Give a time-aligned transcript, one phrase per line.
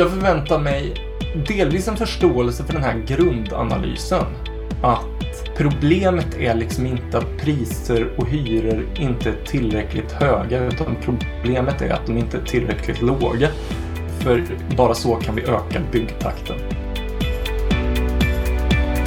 [0.00, 0.94] jag förväntar mig
[1.48, 4.24] delvis en förståelse för den här grundanalysen.
[4.82, 11.82] Att problemet är liksom inte att priser och hyror inte är tillräckligt höga utan problemet
[11.82, 13.48] är att de inte är tillräckligt låga.
[14.18, 14.44] För
[14.76, 16.56] bara så kan vi öka byggtakten.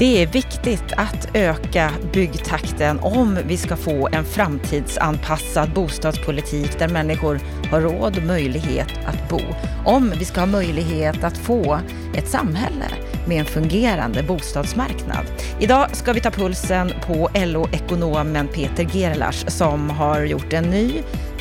[0.04, 7.40] Det är viktigt att öka byggtakten om vi ska få en framtidsanpassad bostadspolitik där människor
[7.72, 9.40] har råd och möjlighet att bo.
[9.86, 11.80] Om vi ska ha möjlighet att få
[12.16, 12.86] ett samhälle
[13.28, 15.26] med en fungerande bostadsmarknad.
[15.60, 20.92] Idag ska vi ta pulsen på LO-ekonomen Peter Gerlach som har gjort en ny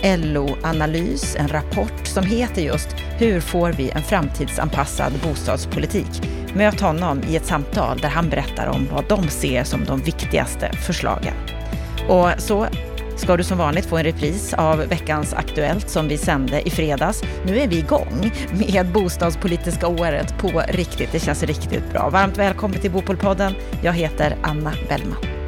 [0.02, 6.41] LO-analys, en rapport som heter just Hur får vi en framtidsanpassad bostadspolitik?
[6.54, 10.72] Möt honom i ett samtal där han berättar om vad de ser som de viktigaste
[10.72, 11.34] förslagen.
[12.08, 12.66] Och så
[13.16, 17.22] ska du som vanligt få en repris av veckans Aktuellt som vi sände i fredags.
[17.46, 21.12] Nu är vi igång med bostadspolitiska året på riktigt.
[21.12, 22.10] Det känns riktigt bra.
[22.10, 23.54] Varmt välkommen till Bopolpodden.
[23.82, 25.41] Jag heter Anna Bellman.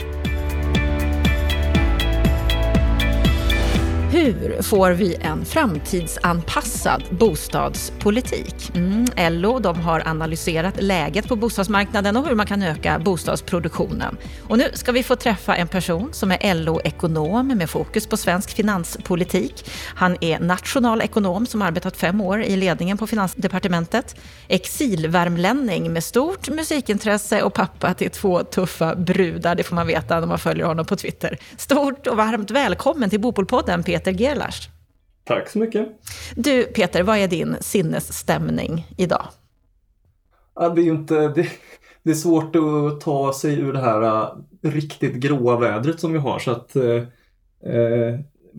[4.15, 8.71] Hur får vi en framtidsanpassad bostadspolitik?
[8.75, 14.17] Mm, LO de har analyserat läget på bostadsmarknaden och hur man kan öka bostadsproduktionen.
[14.49, 18.51] Och nu ska vi få träffa en person som är LO-ekonom med fokus på svensk
[18.51, 19.71] finanspolitik.
[19.95, 24.17] Han är nationalekonom som arbetat fem år i ledningen på Finansdepartementet.
[24.49, 29.55] Exilvärmlänning med stort musikintresse och pappa till två tuffa brudar.
[29.55, 31.39] Det får man veta när man följer honom på Twitter.
[31.57, 34.69] Stort och varmt välkommen till Bopolpodden Peter Peter Gerlach.
[35.25, 35.89] Tack så mycket.
[36.37, 39.27] Du Peter, vad är din sinnesstämning idag?
[40.55, 41.49] Ja, det, är inte, det,
[42.03, 46.19] det, är svårt att ta sig ur det här uh, riktigt gråa vädret som vi
[46.19, 46.39] har.
[46.39, 47.03] Så att uh,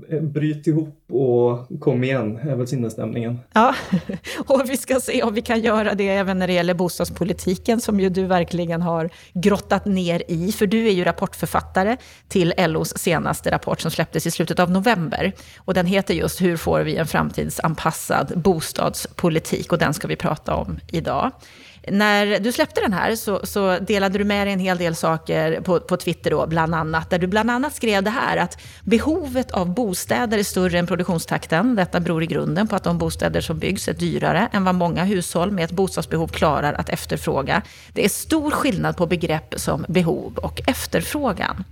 [0.10, 3.40] Eh, bryt ihop och kom igen, är väl sinnesstämningen.
[3.54, 3.76] Ja,
[4.48, 8.00] och vi ska se om vi kan göra det även när det gäller bostadspolitiken, som
[8.00, 10.52] ju du verkligen har grottat ner i.
[10.52, 11.98] För du är ju rapportförfattare
[12.28, 15.34] till LOs senaste rapport som släpptes i slutet av november.
[15.58, 19.72] Och den heter just Hur får vi en framtidsanpassad bostadspolitik?
[19.72, 21.32] Och den ska vi prata om idag.
[21.88, 25.62] När du släppte den här så, så, delade du med dig en hel del saker
[25.62, 29.52] på, på Twitter då, bland annat, där du bland annat skrev det här att behovet
[29.52, 31.76] av bostäder är större än produktionstakten.
[31.76, 35.04] Detta beror i grunden på att de bostäder som byggs är dyrare än vad många
[35.04, 37.62] hushåll med ett bostadsbehov klarar att efterfråga.
[37.94, 41.64] Det är stor skillnad på begrepp som behov och efterfrågan.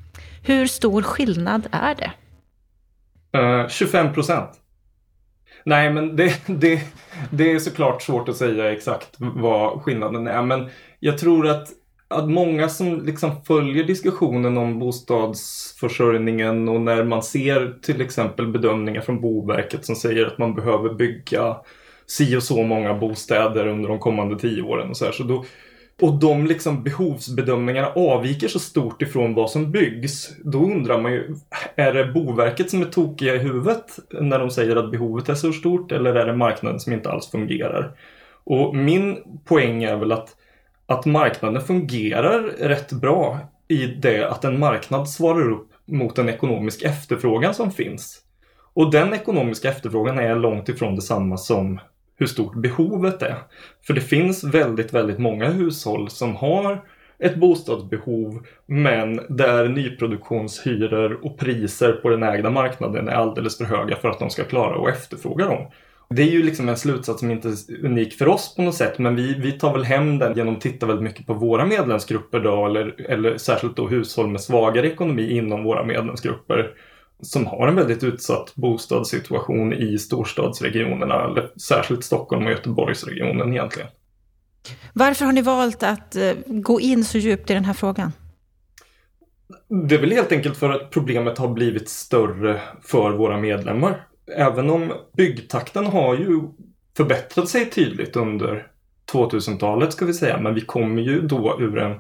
[0.42, 2.12] Hur stor skillnad är det?
[3.38, 4.63] Eh, uh, 25 procent.
[5.66, 6.82] Nej, men det, det,
[7.32, 10.42] det är såklart svårt att säga exakt vad skillnaden är.
[10.42, 10.70] Men
[11.00, 11.68] jag tror att,
[12.08, 19.02] att många som liksom följer diskussionen om bostadsförsörjningen och när man ser till exempel bedömningar
[19.02, 21.56] från Boverket som säger att man behöver bygga
[22.08, 25.12] si och så många bostäder under de kommande tio åren och så här.
[25.12, 25.46] Så då,
[26.02, 30.30] och de liksom behovsbedömningarna avviker så stort ifrån vad som byggs.
[30.44, 31.36] Då undrar man ju,
[31.76, 35.54] är det Boverket som är tokiga i huvudet när de säger att behovet är så
[35.54, 37.92] stort eller är det marknaden som inte alls fungerar?
[38.44, 40.30] Och min poäng är väl att,
[40.86, 46.82] att marknaden fungerar rätt bra i det att en marknad svarar upp mot en ekonomisk
[46.82, 48.20] efterfrågan som finns.
[48.74, 51.80] Och den ekonomiska efterfrågan är långt ifrån detsamma som
[52.18, 53.38] hur stort behovet är.
[53.88, 56.82] För det finns väldigt, väldigt många hushåll som har
[57.20, 63.96] ett bostadsbehov men där nyproduktionshyror och priser på den ägda marknaden är alldeles för höga
[63.96, 65.68] för att de ska klara att efterfråga dem.
[66.10, 69.00] Det är ju liksom en slutsats som inte är unik för oss på något sätt
[69.00, 72.40] men vi, vi tar väl hem den genom att titta väldigt mycket på våra medlemsgrupper
[72.40, 76.72] då eller, eller särskilt då hushåll med svagare ekonomi inom våra medlemsgrupper
[77.24, 83.90] som har en väldigt utsatt bostadssituation i storstadsregionerna, eller särskilt Stockholm och Göteborgsregionen egentligen.
[84.94, 88.12] Varför har ni valt att eh, gå in så djupt i den här frågan?
[89.88, 94.08] Det är väl helt enkelt för att problemet har blivit större för våra medlemmar.
[94.38, 96.42] Även om byggtakten har ju
[96.98, 98.68] förbättrat sig tydligt under
[99.12, 101.96] 2000-talet ska vi säga, men vi kommer ju då ur en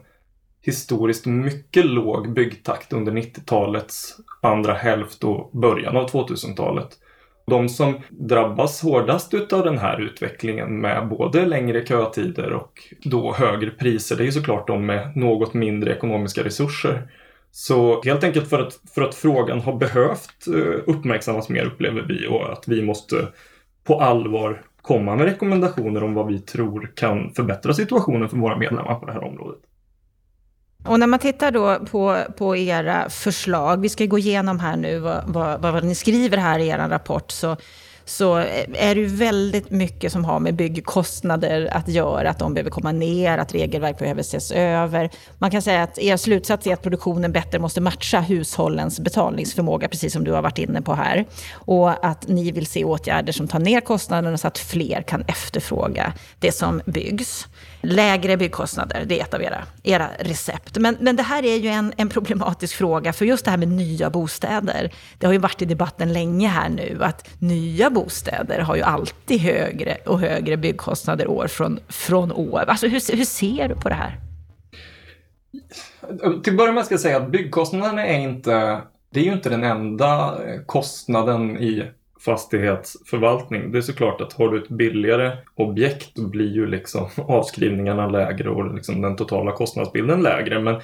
[0.63, 6.89] historiskt mycket låg byggtakt under 90-talets andra hälft och början av 2000-talet.
[7.45, 13.69] De som drabbas hårdast utav den här utvecklingen med både längre kötider och då högre
[13.69, 17.07] priser, det är ju såklart de med något mindre ekonomiska resurser.
[17.51, 22.27] Så helt enkelt för att, för att frågan har behövt eh, uppmärksammas mer upplever vi
[22.27, 23.27] och att vi måste
[23.83, 28.95] på allvar komma med rekommendationer om vad vi tror kan förbättra situationen för våra medlemmar
[28.95, 29.60] på det här området.
[30.86, 35.00] Och när man tittar då på, på era förslag, vi ska gå igenom här nu
[35.00, 37.58] vad, vad, vad ni skriver här i er rapport, så,
[38.06, 38.36] så
[38.74, 42.92] är det ju väldigt mycket som har med byggkostnader att göra, att de behöver komma
[42.92, 45.10] ner, att regelverk behöver ses över.
[45.38, 50.14] Man kan säga att er slutsats är att produktionen bättre måste matcha hushållens betalningsförmåga, precis
[50.14, 51.26] som du har varit inne på här.
[51.54, 56.14] Och att ni vill se åtgärder som tar ner kostnaderna så att fler kan efterfråga
[56.40, 57.48] det som byggs.
[57.86, 60.78] Lägre byggkostnader, det är ett av era, era recept.
[60.78, 63.68] Men, men det här är ju en, en problematisk fråga, för just det här med
[63.68, 68.76] nya bostäder, det har ju varit i debatten länge här nu, att nya bostäder har
[68.76, 72.64] ju alltid högre och högre byggkostnader år från, från år.
[72.68, 74.20] Alltså hur, hur ser du på det här?
[76.44, 78.82] Till att börja med ska jag säga att byggkostnaderna är inte,
[79.14, 81.84] det är ju inte den enda eh, kostnaden i
[82.25, 83.72] fastighetsförvaltning.
[83.72, 88.50] Det är såklart att har du ett billigare objekt då blir ju liksom avskrivningarna lägre
[88.50, 90.60] och liksom den totala kostnadsbilden lägre.
[90.60, 90.81] Men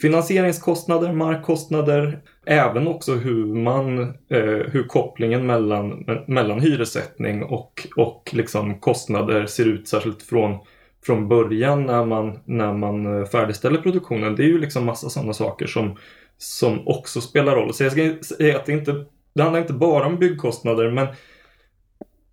[0.00, 8.80] finansieringskostnader, markkostnader, även också hur man, eh, hur kopplingen mellan, mellan hyressättning och, och liksom
[8.80, 10.58] kostnader ser ut, särskilt från,
[11.06, 14.36] från början när man, när man eh, färdigställer produktionen.
[14.36, 15.96] Det är ju liksom massa sådana saker som,
[16.38, 17.74] som också spelar roll.
[17.74, 21.06] Så jag ska säga att det inte det handlar inte bara om byggkostnader men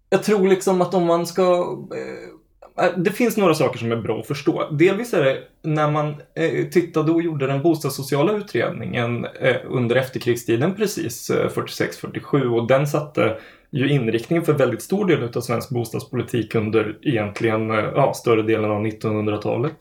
[0.10, 3.96] jag tror liksom att om man ska eh, eh, det finns några saker som är
[3.96, 4.72] bra att förstå.
[4.72, 10.76] Delvis är det när man eh, tittade och gjorde den bostadssociala utredningen eh, under efterkrigstiden
[10.76, 13.38] precis, eh, 46-47 och den satte
[13.72, 18.86] ju inriktningen för väldigt stor del av svensk bostadspolitik under egentligen ja, större delen av
[18.86, 19.76] 1900-talet.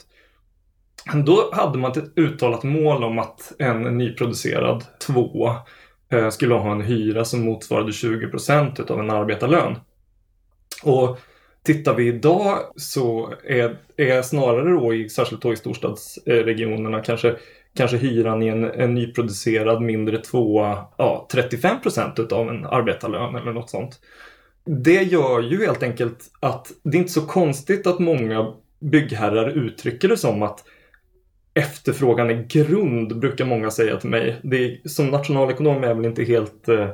[1.24, 5.56] Då hade man ett uttalat mål om att en nyproducerad tvåa
[6.10, 9.76] Eh, skulle ha en hyra som motsvarade 20 procent av en arbetarlön.
[10.82, 11.18] Och
[11.62, 17.36] tittar vi idag så är, är snarare då, i, särskilt då i storstadsregionerna, kanske,
[17.76, 23.52] kanske hyran i en, en nyproducerad mindre tvåa ja, 35 procent av en arbetarlön eller
[23.52, 24.00] något sånt.
[24.64, 30.08] Det gör ju helt enkelt att det är inte så konstigt att många byggherrar uttrycker
[30.08, 30.64] det som att
[31.58, 34.40] efterfrågan är grund, brukar många säga till mig.
[34.42, 36.88] Det är, som nationalekonom är jag väl inte helt, eh,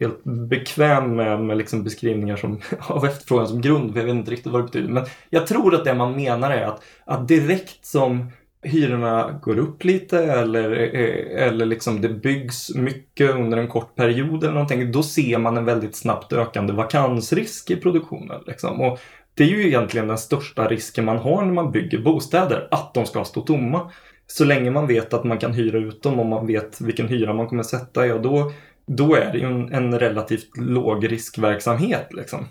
[0.00, 4.30] helt bekväm med, med liksom beskrivningar som, av efterfrågan som grund, för jag vet inte
[4.30, 4.88] riktigt vad det betyder.
[4.88, 8.30] Men jag tror att det man menar är att, att direkt som
[8.62, 14.44] hyrorna går upp lite eller, eh, eller liksom det byggs mycket under en kort period
[14.44, 18.40] eller någonting, då ser man en väldigt snabbt ökande vakansrisk i produktionen.
[18.46, 18.80] Liksom.
[18.80, 18.98] Och
[19.34, 23.06] det är ju egentligen den största risken man har när man bygger bostäder, att de
[23.06, 23.90] ska stå tomma.
[24.32, 27.32] Så länge man vet att man kan hyra ut dem och man vet vilken hyra
[27.34, 28.52] man kommer sätta, ja då,
[28.86, 32.06] då är det ju en, en relativt låg riskverksamhet.
[32.10, 32.46] Liksom.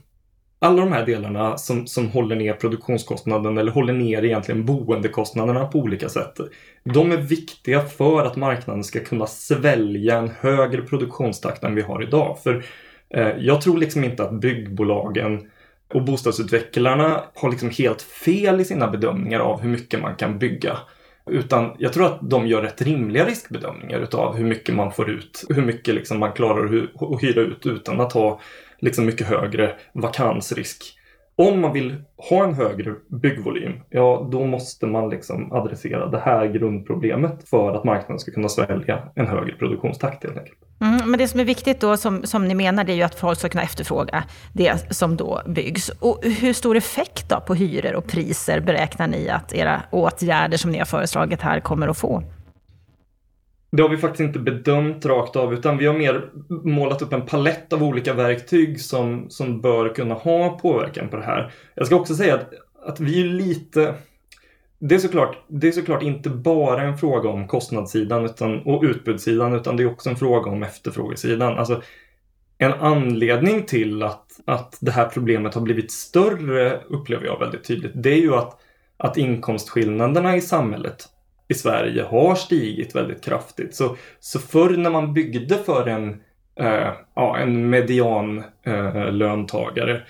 [0.60, 5.80] Alla de här delarna som, som håller ner produktionskostnaden eller håller ner egentligen boendekostnaderna på
[5.80, 6.38] olika sätt.
[6.84, 12.04] De är viktiga för att marknaden ska kunna svälja en högre produktionstakt än vi har
[12.04, 12.38] idag.
[12.44, 12.64] För
[13.10, 15.50] eh, jag tror liksom inte att byggbolagen
[15.94, 20.78] och bostadsutvecklarna har liksom helt fel i sina bedömningar av hur mycket man kan bygga.
[21.30, 25.46] Utan jag tror att de gör rätt rimliga riskbedömningar utav hur mycket man får ut,
[25.50, 28.40] hur mycket liksom man klarar att hyra ut utan att ha
[28.80, 30.97] liksom mycket högre vakansrisk.
[31.40, 31.96] Om man vill
[32.30, 37.84] ha en högre byggvolym, ja då måste man liksom adressera det här grundproblemet för att
[37.84, 40.58] marknaden ska kunna svälja en högre produktionstakt helt enkelt.
[40.82, 43.20] Mm, men det som är viktigt då, som, som ni menar, det är ju att
[43.20, 44.24] folk ska kunna efterfråga
[44.54, 45.90] det som då byggs.
[45.90, 50.72] Och hur stor effekt då på hyror och priser beräknar ni att era åtgärder som
[50.72, 52.24] ni har föreslagit här kommer att få?
[53.78, 56.30] Det har vi faktiskt inte bedömt rakt av utan vi har mer
[56.64, 61.24] målat upp en palett av olika verktyg som, som bör kunna ha påverkan på det
[61.24, 61.52] här.
[61.76, 62.54] Jag ska också säga att,
[62.86, 63.96] att vi är lite
[64.80, 69.54] det är, såklart, det är såklart inte bara en fråga om kostnadssidan utan, och utbudssidan
[69.54, 71.58] utan det är också en fråga om efterfrågesidan.
[71.58, 71.82] Alltså,
[72.58, 77.92] en anledning till att, att det här problemet har blivit större upplever jag väldigt tydligt.
[77.96, 78.60] Det är ju att,
[78.98, 81.10] att inkomstskillnaderna i samhället
[81.48, 83.76] i Sverige har stigit väldigt kraftigt.
[83.76, 86.10] Så, så förr när man byggde för en,
[86.60, 90.02] eh, ja, en median eh, löntagare,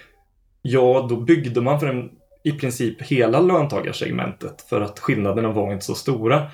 [0.62, 2.10] ja då byggde man för en,
[2.44, 6.48] i princip hela löntagarsegmentet för att skillnaderna var inte så stora.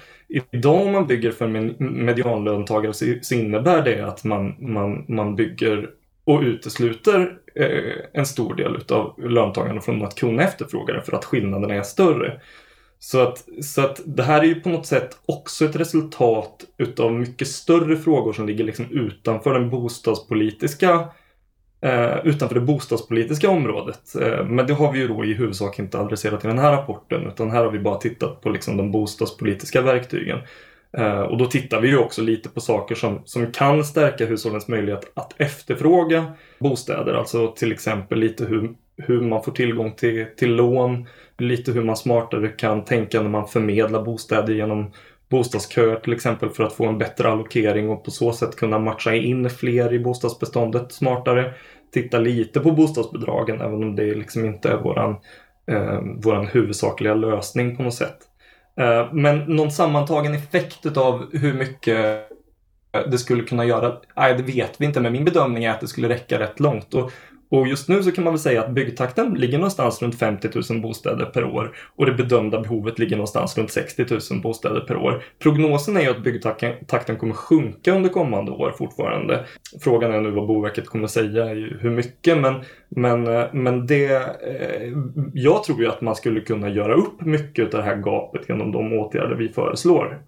[0.52, 1.75] Idag om man bygger för en
[2.06, 5.90] medianlöntagare så, så innebär det att man, man, man bygger
[6.25, 11.25] och utesluter eh, en stor del av löntagarna från att kunna efterfråga det för att
[11.25, 12.42] skillnaderna är större.
[13.03, 17.13] Så att, så att det här är ju på något sätt också ett resultat utav
[17.13, 21.07] mycket större frågor som ligger liksom utanför den bostadspolitiska
[21.81, 24.15] eh, utanför det bostadspolitiska området.
[24.22, 27.27] Eh, men det har vi ju då i huvudsak inte adresserat i den här rapporten
[27.27, 30.39] utan här har vi bara tittat på liksom de bostadspolitiska verktygen.
[30.98, 34.67] Eh, och då tittar vi ju också lite på saker som, som kan stärka hushållens
[34.67, 37.13] möjlighet att efterfråga bostäder.
[37.13, 41.07] Alltså till exempel lite hur, hur man får tillgång till, till lån,
[41.38, 44.92] lite hur man smartare kan tänka när man förmedlar bostäder genom
[45.30, 49.16] bostadsköer till exempel för att få en bättre allokering och på så sätt kunna matcha
[49.16, 51.54] in fler i bostadsbeståndet smartare.
[51.94, 55.16] Titta lite på bostadsbidragen även om det liksom inte är våran,
[55.68, 58.18] eh, våran huvudsakliga lösning på något sätt.
[58.80, 62.30] Eh, men någon sammantagen effekt av hur mycket
[63.12, 65.88] det skulle kunna göra, nej det vet vi inte men min bedömning är att det
[65.88, 66.94] skulle räcka rätt långt.
[66.94, 67.12] Och
[67.50, 70.82] och just nu så kan man väl säga att byggtakten ligger någonstans runt 50 000
[70.82, 75.24] bostäder per år och det bedömda behovet ligger någonstans runt 60 000 bostäder per år.
[75.40, 79.46] Prognosen är ju att byggtakten kommer sjunka under kommande år fortfarande.
[79.82, 81.46] Frågan är nu vad Boverket kommer säga
[81.80, 84.92] hur mycket men, men, eh, men det, eh,
[85.34, 88.72] jag tror ju att man skulle kunna göra upp mycket av det här gapet genom
[88.72, 90.22] de åtgärder vi föreslår.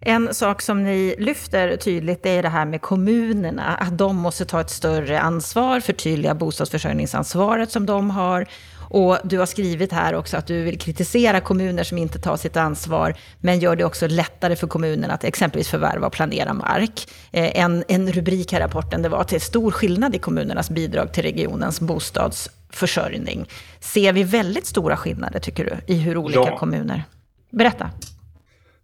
[0.00, 4.60] En sak som ni lyfter tydligt är det här med kommunerna, att de måste ta
[4.60, 8.48] ett större ansvar, förtydliga bostadsförsörjningsansvaret som de har.
[8.88, 12.56] Och du har skrivit här också att du vill kritisera kommuner som inte tar sitt
[12.56, 17.08] ansvar, men gör det också lättare för kommunerna att exempelvis förvärva och planera mark.
[17.32, 20.18] Eh, en, en rubrik här i rapporten, det var att det är stor skillnad i
[20.18, 23.48] kommunernas bidrag till regionens bostadsförsörjning.
[23.80, 26.58] Ser vi väldigt stora skillnader, tycker du, i hur olika ja.
[26.58, 27.04] kommuner...
[27.50, 27.90] Berätta.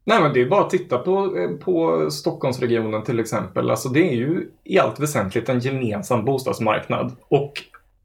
[0.04, 3.70] Nej men det är bara att titta på, eh, på Stockholmsregionen till exempel.
[3.70, 7.16] Alltså det är ju i allt väsentligt en gemensam bostadsmarknad.
[7.28, 7.52] Och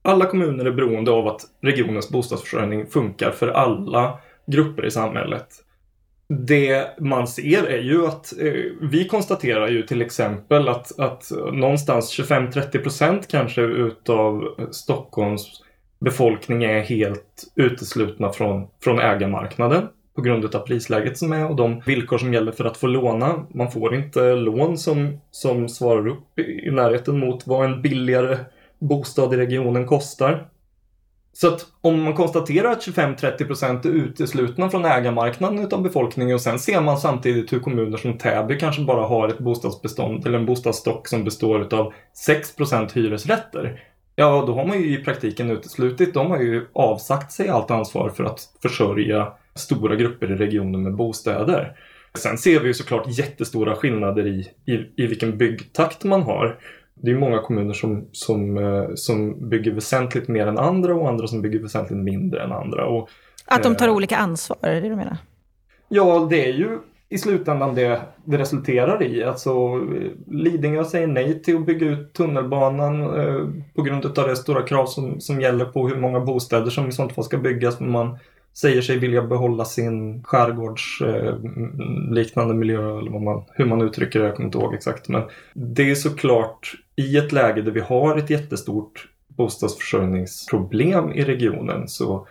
[0.01, 5.47] alla kommuner är beroende av att regionens bostadsförsörjning funkar för alla grupper i samhället.
[6.27, 12.19] Det man ser är ju att eh, vi konstaterar ju till exempel att, att någonstans
[12.19, 15.61] 25-30 kanske utav Stockholms
[15.99, 21.81] befolkning är helt uteslutna från, från ägarmarknaden på grund av prisläget som är och de
[21.85, 23.45] villkor som gäller för att få låna.
[23.53, 28.37] Man får inte lån som, som svarar upp i närheten mot vad en billigare
[28.79, 30.47] bostad i regionen kostar.
[31.33, 36.59] Så att om man konstaterar att 25-30% är uteslutna från ägarmarknaden utav befolkningen och sen
[36.59, 41.07] ser man samtidigt hur kommuner som Täby kanske bara har ett bostadsbestånd eller en bostadsstock
[41.07, 41.93] som består av
[42.27, 43.83] 6% hyresrätter.
[44.15, 46.13] Ja, då har man ju i praktiken uteslutit.
[46.13, 50.95] De har ju avsagt sig allt ansvar för att försörja stora grupper i regionen med
[50.95, 51.77] bostäder.
[52.17, 56.59] Sen ser vi ju såklart jättestora skillnader i, i, i vilken byggtakt man har.
[56.93, 61.27] Det är många kommuner som, som, eh, som bygger väsentligt mer än andra och andra
[61.27, 62.85] som bygger väsentligt mindre än andra.
[62.85, 63.09] Och,
[63.45, 65.17] att de tar eh, olika ansvar, är det det du menar?
[65.89, 69.23] Ja, det är ju i slutändan det det resulterar i.
[69.23, 69.81] Alltså
[70.27, 74.85] Lidingö säger nej till att bygga ut tunnelbanan eh, på grund av det stora krav
[74.85, 77.79] som, som gäller på hur många bostäder som i sånt fall ska byggas.
[77.79, 78.17] Man
[78.53, 84.25] säger sig vilja behålla sin skärgårdsliknande eh, miljö eller vad man, hur man uttrycker det,
[84.25, 85.09] jag kommer inte ihåg exakt.
[85.09, 91.87] Men det är såklart i ett läge där vi har ett jättestort bostadsförsörjningsproblem i regionen
[91.87, 92.27] så,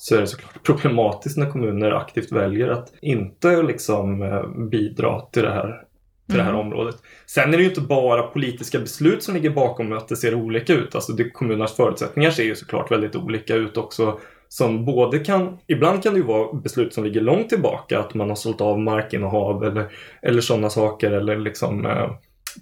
[0.00, 5.42] så är det såklart problematiskt när kommuner aktivt väljer att inte liksom eh, bidra till
[5.42, 5.84] det här
[6.28, 6.66] till det här mm.
[6.66, 6.96] området.
[7.26, 10.72] Sen är det ju inte bara politiska beslut som ligger bakom att det ser olika
[10.72, 10.94] ut.
[10.94, 16.02] Alltså det, kommunernas förutsättningar ser ju såklart väldigt olika ut också som både kan, ibland
[16.02, 19.64] kan det ju vara beslut som ligger långt tillbaka, att man har sålt av markinnehav
[19.64, 19.88] eller,
[20.22, 22.10] eller sådana saker eller liksom eh,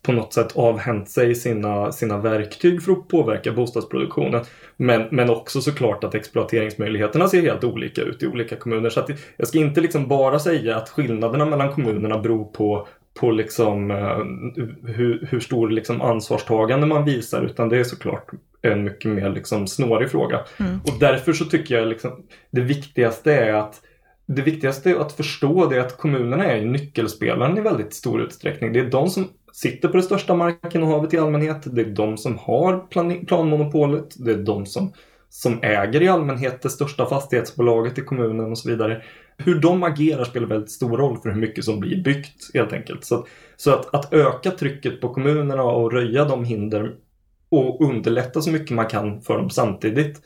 [0.02, 4.44] på något sätt avhänt sig sina, sina verktyg för att påverka bostadsproduktionen.
[4.76, 8.90] Men, men också såklart att exploateringsmöjligheterna ser helt olika ut i olika kommuner.
[8.90, 12.88] Så att jag ska inte liksom bara säga att skillnaderna mellan kommunerna beror på
[13.20, 14.18] på liksom, uh,
[14.94, 18.30] hur, hur stor liksom ansvarstagande man visar utan det är såklart
[18.62, 20.40] en mycket mer liksom snårig fråga.
[20.56, 20.80] Mm.
[20.80, 23.80] Och därför så tycker jag liksom, det viktigaste är att
[24.26, 28.72] det viktigaste är att förstå det att kommunerna är nyckelspelaren i väldigt stor utsträckning.
[28.72, 31.74] Det är de som sitter på det största markinnehavet i allmänhet.
[31.74, 34.14] Det är de som har plan planmonopolet.
[34.16, 34.92] Det är de som,
[35.28, 39.02] som äger i allmänhet det största fastighetsbolaget i kommunen och så vidare.
[39.38, 43.04] Hur de agerar spelar väldigt stor roll för hur mycket som blir byggt helt enkelt.
[43.04, 46.94] Så, så att, att öka trycket på kommunerna och röja de hinder
[47.48, 50.22] och underlätta så mycket man kan för dem samtidigt.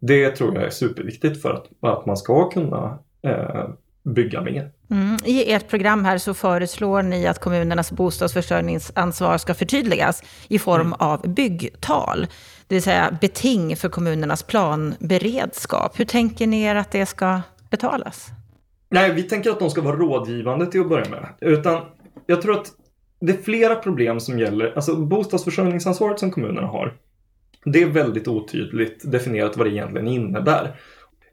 [0.00, 3.68] Det tror jag är superviktigt för att, att man ska kunna eh,
[4.04, 4.70] bygga mer.
[4.90, 5.16] Mm.
[5.24, 10.92] I ert program här så föreslår ni att kommunernas bostadsförsörjningsansvar ska förtydligas i form mm.
[10.92, 12.26] av byggtal,
[12.66, 16.00] det vill säga beting för kommunernas planberedskap.
[16.00, 17.40] Hur tänker ni er att det ska
[17.70, 18.28] betalas?
[18.90, 21.28] Nej, vi tänker att de ska vara rådgivande till att börja med.
[21.40, 21.80] Utan
[22.26, 22.72] jag tror att
[23.20, 26.94] det är flera problem som gäller, alltså bostadsförsörjningsansvaret som kommunerna har.
[27.64, 30.76] Det är väldigt otydligt definierat vad det egentligen innebär.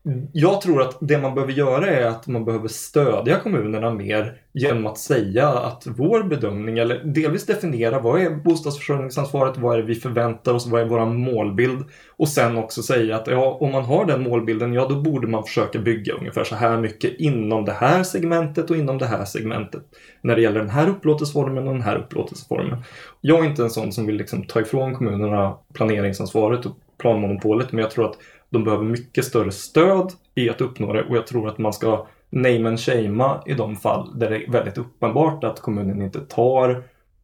[0.06, 0.28] Mm.
[0.34, 4.86] jag tror att det man behöver göra är att man behöver stödja kommunerna mer genom
[4.86, 9.96] att säga att vår bedömning, eller delvis definiera vad är bostadsförsörjningsansvaret, vad är det vi
[9.96, 11.86] förväntar oss, vad är vår målbild?
[12.18, 15.44] Och sen också säga att ja, om man har den målbilden, ja då borde man
[15.44, 19.82] försöka bygga ungefär så här mycket inom det här segmentet och inom det här segmentet.
[20.22, 22.84] När det gäller den här upplåtelseformen och den här upplåtelseformen.
[23.22, 27.82] Jag är inte en sån som vill liksom ta ifrån kommunerna planeringsansvaret och planmonopolet, men
[27.82, 28.18] jag tror att
[28.50, 32.08] de behöver mycket större stöd i att uppnå det och jag tror att man ska
[32.30, 36.84] name and shamea i de fall där det är väldigt uppenbart att kommunen inte tar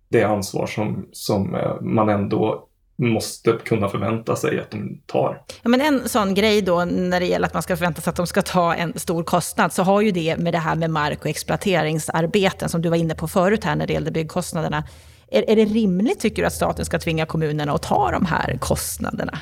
[0.09, 2.67] det ansvar som, som eh, man ändå
[2.97, 5.41] måste kunna förvänta sig att de tar.
[5.63, 8.15] Ja, men en sån grej då när det gäller att man ska förvänta sig att
[8.15, 11.19] de ska ta en stor kostnad, så har ju det med det här med mark
[11.19, 14.83] och exploateringsarbeten, som du var inne på förut här när det gällde byggkostnaderna.
[15.31, 18.57] Är, är det rimligt, tycker du, att staten ska tvinga kommunerna att ta de här
[18.61, 19.39] kostnaderna?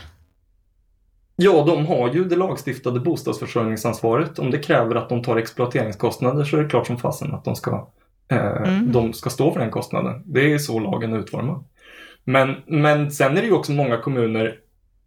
[1.35, 4.39] Ja, de har ju det lagstiftade bostadsförsörjningsansvaret.
[4.39, 7.55] Om det kräver att de tar exploateringskostnader så är det klart som fasen att de
[7.55, 7.87] ska,
[8.27, 8.91] eh, mm.
[8.91, 10.23] de ska stå för den kostnaden.
[10.25, 11.63] Det är så lagen är utformad.
[12.23, 14.57] Men, men sen är det ju också många kommuner,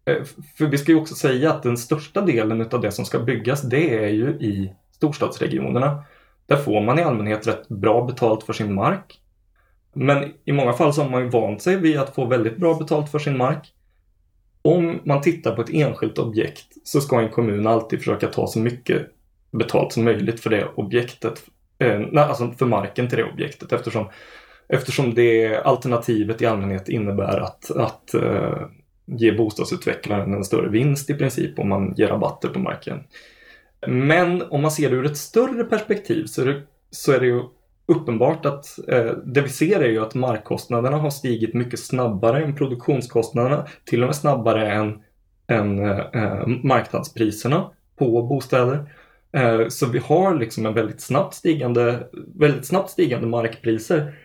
[0.05, 0.23] eh,
[0.57, 3.61] för vi ska ju också säga att den största delen av det som ska byggas
[3.61, 6.03] det är ju i storstadsregionerna.
[6.45, 9.19] Där får man i allmänhet rätt bra betalt för sin mark.
[9.93, 12.73] Men i många fall så har man ju vant sig vid att få väldigt bra
[12.73, 13.73] betalt för sin mark
[14.61, 18.59] om man tittar på ett enskilt objekt så ska en kommun alltid försöka ta så
[18.59, 19.07] mycket
[19.51, 21.43] betalt som möjligt för det objektet,
[21.79, 24.09] eh, alltså för marken till det objektet eftersom,
[24.69, 28.67] eftersom det alternativet i allmänhet innebär att, att eh,
[29.05, 33.03] ge bostadsutvecklaren en större vinst i princip om man ger rabatter på marken.
[33.87, 36.61] Men om man ser det ur ett större perspektiv så är det,
[36.91, 37.41] så är det ju
[37.87, 42.55] uppenbart att eh, det vi ser är ju att markkostnaderna har stigit mycket snabbare än
[42.55, 45.01] produktionskostnaderna, till och med snabbare än,
[45.47, 48.91] än eh, eh, marknadspriserna på bostäder.
[49.31, 54.15] Eh, så vi har liksom en väldigt snabbt stigande, väldigt snabbt stigande markpriser.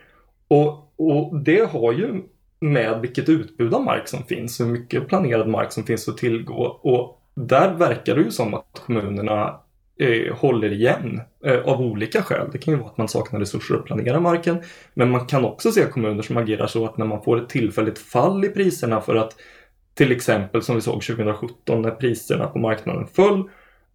[0.47, 2.21] Och, och det har ju
[2.59, 6.63] med vilket utbud av mark som finns, hur mycket planerad mark som finns att tillgå.
[6.63, 9.59] Och där verkar det ju som att kommunerna
[10.03, 12.49] eh, håller igen eh, av olika skäl.
[12.51, 14.61] Det kan ju vara att man saknar resurser att planera marken.
[14.93, 17.99] Men man kan också se kommuner som agerar så att när man får ett tillfälligt
[17.99, 19.35] fall i priserna för att
[19.93, 23.43] till exempel som vi såg 2017 när priserna på marknaden föll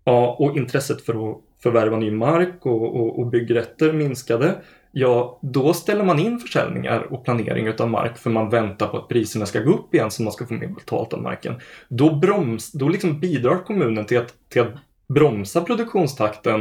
[0.04, 4.54] ja, och intresset för att förvärva ny mark och, och, och byggrätter minskade
[4.92, 9.08] ja, då ställer man in försäljningar och planering utav mark för man väntar på att
[9.08, 11.54] priserna ska gå upp igen så man ska få mer betalt av marken.
[11.88, 14.72] Då, broms, då liksom bidrar kommunen till att, till att
[15.08, 16.60] bromsa produktionstakten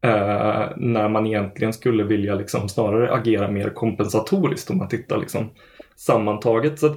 [0.00, 5.50] eh, när man egentligen skulle vilja liksom snarare agera mer kompensatoriskt om man tittar liksom
[5.96, 6.78] sammantaget.
[6.78, 6.96] Så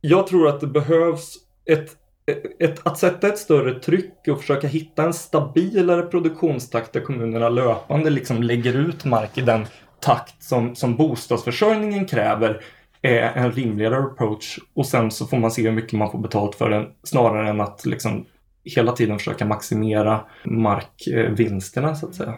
[0.00, 1.36] jag tror att det behövs
[1.70, 1.90] ett,
[2.58, 8.10] ett, att sätta ett större tryck och försöka hitta en stabilare produktionstakt där kommunerna löpande
[8.10, 9.66] liksom lägger ut mark i den
[10.00, 12.60] takt som, som bostadsförsörjningen kräver
[13.02, 16.54] är en rimligare approach och sen så får man se hur mycket man får betalt
[16.54, 18.26] för den snarare än att liksom
[18.64, 22.34] hela tiden försöka maximera markvinsterna så att säga.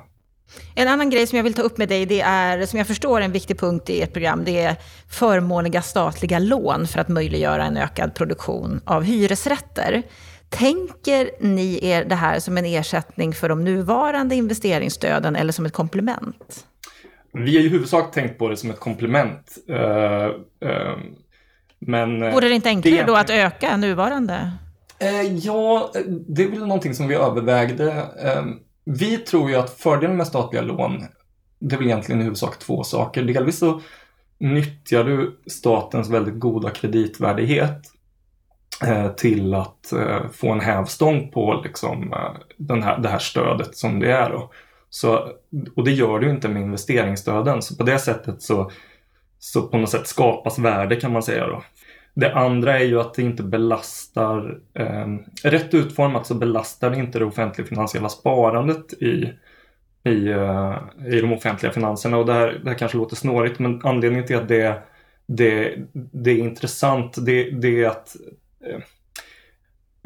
[0.74, 3.20] En annan grej som jag vill ta upp med dig, det är, som jag förstår
[3.20, 4.76] en viktig punkt i ert program, det är
[5.10, 10.02] förmånliga statliga lån för att möjliggöra en ökad produktion av hyresrätter.
[10.48, 15.72] Tänker ni er det här som en ersättning för de nuvarande investeringsstöden eller som ett
[15.72, 16.66] komplement?
[17.32, 19.58] Vi har i huvudsak tänkt på det som ett komplement.
[19.70, 20.96] Uh, uh,
[21.78, 23.04] men Vore det inte enklare det...
[23.04, 24.52] då att öka nuvarande?
[24.98, 25.92] Eh, ja,
[26.28, 27.92] det är väl någonting som vi övervägde.
[28.22, 28.44] Eh,
[28.84, 31.04] vi tror ju att fördelen med statliga lån,
[31.58, 33.22] det är väl egentligen i huvudsak två saker.
[33.22, 33.80] Delvis så
[34.38, 37.82] nyttjar du statens väldigt goda kreditvärdighet
[38.84, 43.76] eh, till att eh, få en hävstång på liksom, eh, den här, det här stödet
[43.76, 44.30] som det är.
[44.30, 44.50] Då.
[44.90, 45.28] Så,
[45.76, 47.62] och det gör du inte med investeringsstöden.
[47.62, 48.70] Så på det sättet så,
[49.38, 51.46] så på något sätt skapas värde kan man säga.
[51.46, 51.62] Då.
[52.16, 55.06] Det andra är ju att det inte belastar, eh,
[55.42, 59.32] rätt utformat så belastar det inte det offentliga finansiella sparandet i,
[60.04, 60.76] i, eh,
[61.06, 62.18] i de offentliga finanserna.
[62.18, 64.82] Och det här, det här kanske låter snårigt men anledningen till att det,
[65.26, 68.16] det, det är intressant det, det är att
[68.66, 68.80] eh,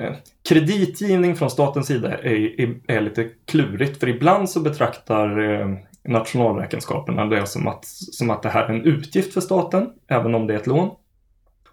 [0.06, 0.14] eh
[0.48, 5.68] kreditgivning från statens sida är, är, är, lite klurigt för ibland så betraktar eh,
[6.04, 10.46] nationalräkenskaperna det som att, som att det här är en utgift för staten, även om
[10.46, 10.90] det är ett lån.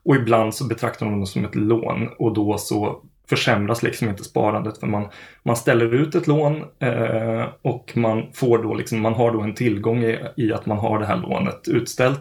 [0.07, 4.23] Och ibland så betraktar man det som ett lån och då så försämras liksom inte
[4.23, 5.07] sparandet för man,
[5.43, 9.55] man ställer ut ett lån eh, och man får då liksom, man har då en
[9.55, 12.19] tillgång i, i att man har det här lånet utställt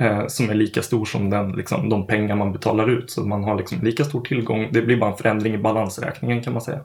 [0.00, 3.10] eh, som är lika stor som den, liksom, de pengar man betalar ut.
[3.10, 6.52] Så man har liksom lika stor tillgång, det blir bara en förändring i balansräkningen kan
[6.52, 6.80] man säga.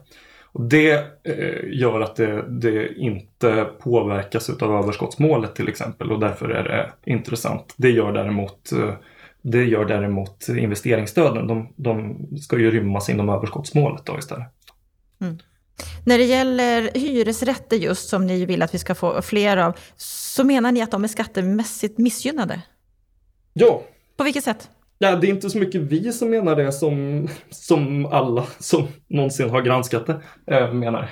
[0.52, 0.92] Och det
[1.24, 7.12] eh, gör att det, det, inte påverkas av överskottsmålet till exempel och därför är det
[7.12, 7.74] intressant.
[7.76, 8.94] Det gör däremot, eh,
[9.44, 11.46] det gör däremot investeringsstöden.
[11.46, 14.46] De, de ska ju rymmas inom överskottsmålet då istället.
[15.20, 15.38] Mm.
[16.06, 20.44] När det gäller hyresrätter just, som ni vill att vi ska få fler av, så
[20.44, 22.62] menar ni att de är skattemässigt missgynnade?
[23.52, 23.82] Ja.
[24.16, 24.68] På vilket sätt?
[24.98, 29.50] Ja, det är inte så mycket vi som menar det som, som alla som någonsin
[29.50, 31.10] har granskat det äh, menar.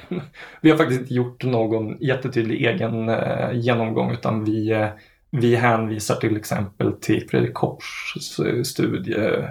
[0.62, 4.88] Vi har faktiskt inte gjort någon jättetydlig egen äh, genomgång utan vi, äh,
[5.32, 9.48] vi hänvisar till exempel till Fredrik Kopps eh, studie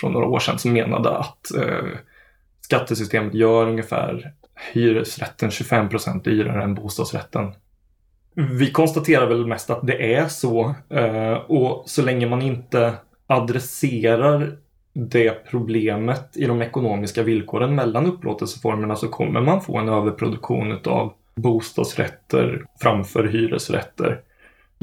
[0.00, 1.98] från några år sedan som menade att eh,
[2.60, 4.32] skattesystemet gör ungefär
[4.72, 7.52] hyresrätten 25 procent dyrare än bostadsrätten.
[8.34, 12.94] Vi konstaterar väl mest att det är så eh, och så länge man inte
[13.26, 14.56] adresserar
[14.92, 21.12] det problemet i de ekonomiska villkoren mellan upplåtelseformerna så kommer man få en överproduktion av
[21.34, 24.20] bostadsrätter framför hyresrätter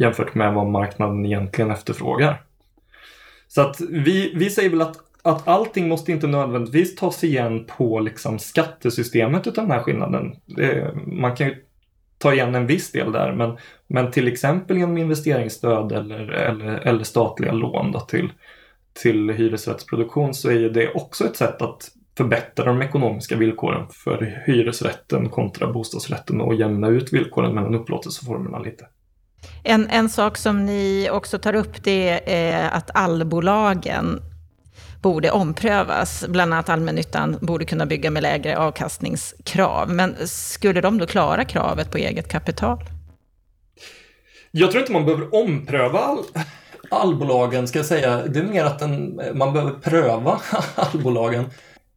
[0.01, 2.41] jämfört med vad marknaden egentligen efterfrågar.
[3.47, 7.99] Så att vi, vi säger väl att, att allting måste inte nödvändigtvis tas igen på
[7.99, 10.35] liksom skattesystemet utan den här skillnaden.
[10.45, 11.55] Det, man kan ju
[12.17, 17.03] ta igen en viss del där men, men till exempel genom investeringsstöd eller, eller, eller
[17.03, 18.31] statliga lån då till,
[19.01, 25.29] till hyresrättsproduktion så är det också ett sätt att förbättra de ekonomiska villkoren för hyresrätten
[25.29, 28.85] kontra bostadsrätten och jämna ut villkoren mellan upplåtelseformerna lite.
[29.63, 34.21] En, en sak som ni också tar upp det är att allbolagen
[35.01, 36.25] borde omprövas.
[36.27, 39.89] Bland annat allmännyttan borde kunna bygga med lägre avkastningskrav.
[39.89, 42.79] Men skulle de då klara kravet på eget kapital?
[44.51, 46.23] Jag tror inte man behöver ompröva all,
[46.89, 48.21] allbolagen, ska jag säga.
[48.27, 50.41] Det är mer att den, man behöver pröva
[50.75, 51.49] allbolagen.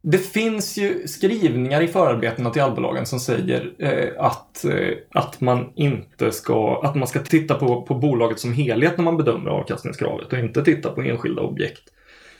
[0.07, 5.71] Det finns ju skrivningar i förarbetena till allbolagen som säger eh, att, eh, att man
[5.75, 10.33] inte ska, att man ska titta på, på bolaget som helhet när man bedömer avkastningskravet
[10.33, 11.83] och inte titta på enskilda objekt.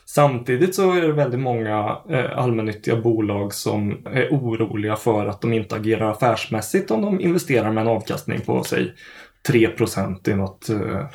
[0.05, 5.53] Samtidigt så är det väldigt många eh, allmännyttiga bolag som är oroliga för att de
[5.53, 8.93] inte agerar affärsmässigt om de investerar med en avkastning på sig
[9.49, 11.05] 3% i något, eh,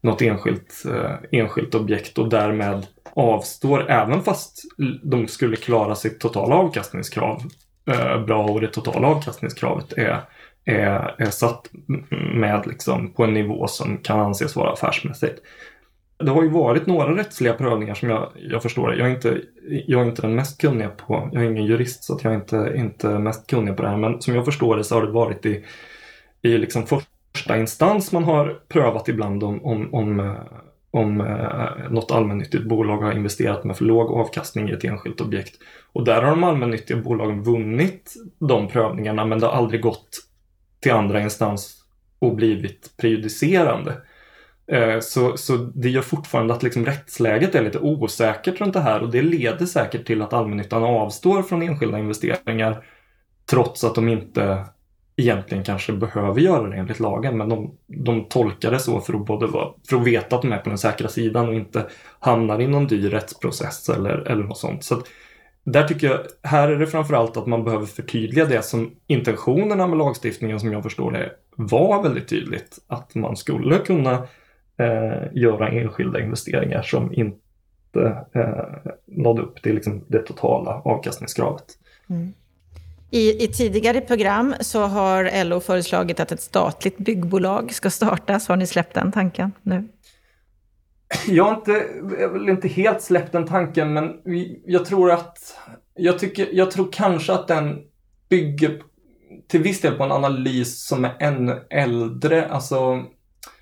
[0.00, 4.62] något enskilt, eh, enskilt objekt och därmed avstår även fast
[5.02, 7.42] de skulle klara sitt totala avkastningskrav
[7.90, 10.20] eh, bra och det totala avkastningskravet är,
[10.64, 11.70] är, är satt
[12.34, 15.42] med liksom på en nivå som kan anses vara affärsmässigt.
[16.18, 18.96] Det har ju varit några rättsliga prövningar som jag, jag förstår det.
[18.96, 19.40] Jag är, inte,
[19.86, 22.36] jag är inte den mest kunniga på, jag är ingen jurist så att jag är
[22.36, 25.12] inte, inte mest kunnig på det här, men som jag förstår det så har det
[25.12, 25.64] varit i,
[26.42, 30.34] i liksom första instans man har prövat ibland om, om, om, eh,
[30.90, 35.56] om eh, något allmännyttigt bolag har investerat med för låg avkastning i ett enskilt objekt.
[35.92, 40.18] Och där har de allmännyttiga bolagen vunnit de prövningarna men det har aldrig gått
[40.80, 41.76] till andra instans
[42.18, 43.96] och blivit prejudicerande.
[44.72, 49.00] Eh, så, så det gör fortfarande att liksom rättsläget är lite osäkert runt det här
[49.00, 52.84] och det leder säkert till att allmännyttan avstår från enskilda investeringar
[53.50, 54.64] trots att de inte
[55.20, 59.26] egentligen kanske behöver göra det enligt lagen men de, de tolkar det så för att
[59.26, 61.86] både vara, för att veta att de är på den säkra sidan och inte
[62.18, 64.84] hamnar i någon dyr rättsprocess eller, eller något sånt.
[64.84, 65.04] Så att,
[65.64, 69.98] där tycker jag, här är det framförallt att man behöver förtydliga det som intentionerna med
[69.98, 72.78] lagstiftningen som jag förstår det var väldigt tydligt.
[72.86, 74.12] Att man skulle kunna
[74.76, 81.64] eh, göra enskilda investeringar som inte eh, nådde upp till liksom, det totala avkastningskravet.
[82.10, 82.32] Mm.
[83.10, 88.48] I, I, tidigare program så har LO föreslagit att ett statligt byggbolag ska startas.
[88.48, 89.88] Har ni släppt den tanken nu?
[91.28, 91.84] Jag har inte,
[92.18, 94.12] jag väl inte helt släppt den tanken, men
[94.66, 95.56] jag tror att
[95.94, 97.78] jag, tycker, jag tror kanske att den
[98.28, 98.82] bygger
[99.48, 102.48] till viss del på en analys som är ännu äldre.
[102.48, 103.04] Alltså,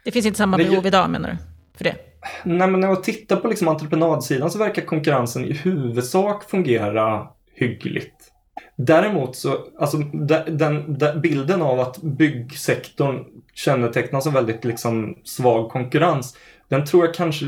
[0.05, 1.37] det finns inte samma behov det, idag menar du?
[1.77, 1.97] För det?
[2.45, 8.33] Nej, men när jag tittar på liksom entreprenadsidan så verkar konkurrensen i huvudsak fungera hyggligt.
[8.81, 10.59] Däremot så, alltså den,
[10.99, 16.37] den, bilden av att byggsektorn kännetecknas av väldigt liksom svag konkurrens,
[16.69, 17.47] den tror jag kanske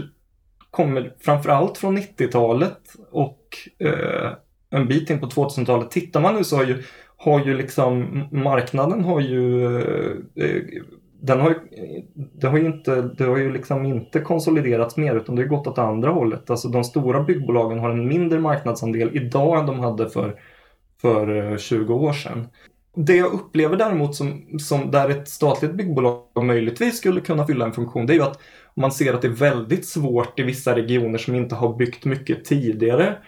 [0.70, 2.78] kommer framförallt från 90-talet
[3.10, 3.44] och
[3.78, 4.32] eh,
[4.70, 5.90] en bit in på 2000-talet.
[5.90, 6.82] Tittar man nu så har ju,
[7.16, 10.62] har ju liksom marknaden har ju eh, eh
[11.22, 11.54] den har,
[12.40, 15.66] det, har ju inte, det har ju liksom inte konsoliderats mer utan det har gått
[15.66, 16.50] åt andra hållet.
[16.50, 20.36] Alltså de stora byggbolagen har en mindre marknadsandel idag än de hade för,
[21.00, 22.48] för eh, 20 år sedan.
[22.94, 27.72] Det jag upplever däremot som, som där ett statligt byggbolag möjligtvis skulle kunna fylla en
[27.72, 28.40] funktion det är ju att
[28.74, 32.44] man ser att det är väldigt svårt i vissa regioner som inte har byggt mycket
[32.44, 33.18] tidigare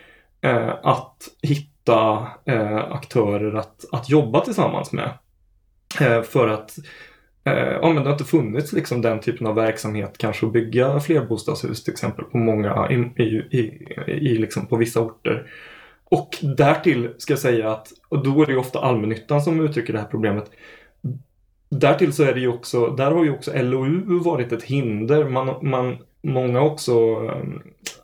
[0.40, 5.10] eh, att hitta eh, aktörer att, att jobba tillsammans med.
[6.00, 6.78] Eh, för att
[7.44, 11.00] eh, ja, men det har inte funnits liksom den typen av verksamhet kanske att bygga
[11.00, 15.46] flerbostadshus till exempel på många i, i, i, i liksom på vissa orter.
[16.12, 19.92] Och därtill ska jag säga att, och då är det ju ofta allmännyttan som uttrycker
[19.92, 20.50] det här problemet.
[21.68, 25.28] Därtill så är det ju också, där har ju också LOU varit ett hinder.
[25.28, 26.92] Man, man, många också
[27.24, 27.42] eh,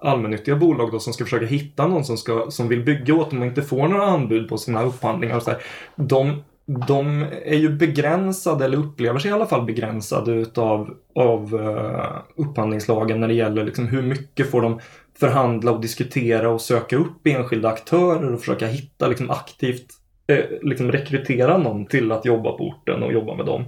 [0.00, 3.40] allmännyttiga bolag då som ska försöka hitta någon som, ska, som vill bygga åt dem
[3.40, 5.36] och inte får några anbud på sina upphandlingar.
[5.36, 5.62] Och så här,
[5.96, 12.18] de, de är ju begränsade, eller upplever sig i alla fall begränsade utav av, uh,
[12.36, 14.80] upphandlingslagen när det gäller liksom hur mycket får de
[15.20, 19.86] förhandla och diskutera och söka upp enskilda aktörer och försöka hitta liksom aktivt
[20.26, 23.64] eh, liksom rekrytera någon till att jobba på orten och jobba med dem.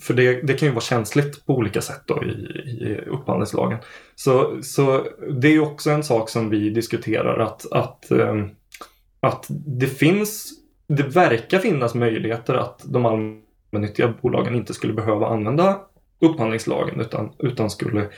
[0.00, 3.78] För det, det kan ju vara känsligt på olika sätt då i, i upphandlingslagen.
[4.14, 5.06] Så, så
[5.40, 8.46] det är också en sak som vi diskuterar att, att, eh,
[9.20, 10.52] att det finns,
[10.86, 15.80] det verkar finnas möjligheter att de allmännyttiga bolagen inte skulle behöva använda
[16.20, 18.08] upphandlingslagen utan, utan skulle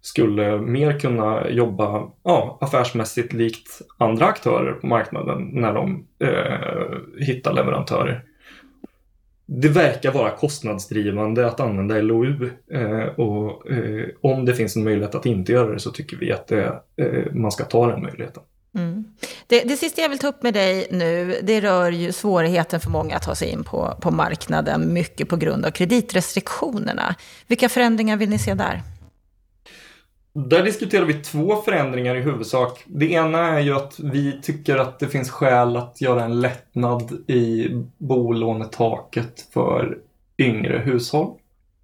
[0.00, 7.52] skulle mer kunna jobba ja, affärsmässigt likt andra aktörer på marknaden när de eh, hittar
[7.52, 8.24] leverantörer.
[9.46, 15.14] Det verkar vara kostnadsdrivande att använda LOU eh, och eh, om det finns en möjlighet
[15.14, 18.42] att inte göra det så tycker vi att det, eh, man ska ta den möjligheten.
[18.74, 19.04] Mm.
[19.46, 22.90] Det, det sista jag vill ta upp med dig nu, det rör ju svårigheten för
[22.90, 27.14] många att ta sig in på, på marknaden, mycket på grund av kreditrestriktionerna.
[27.46, 28.82] Vilka förändringar vill ni se där?
[30.46, 32.84] Där diskuterar vi två förändringar i huvudsak.
[32.86, 37.12] Det ena är ju att vi tycker att det finns skäl att göra en lättnad
[37.26, 39.98] i bolånetaket för
[40.38, 41.34] yngre hushåll.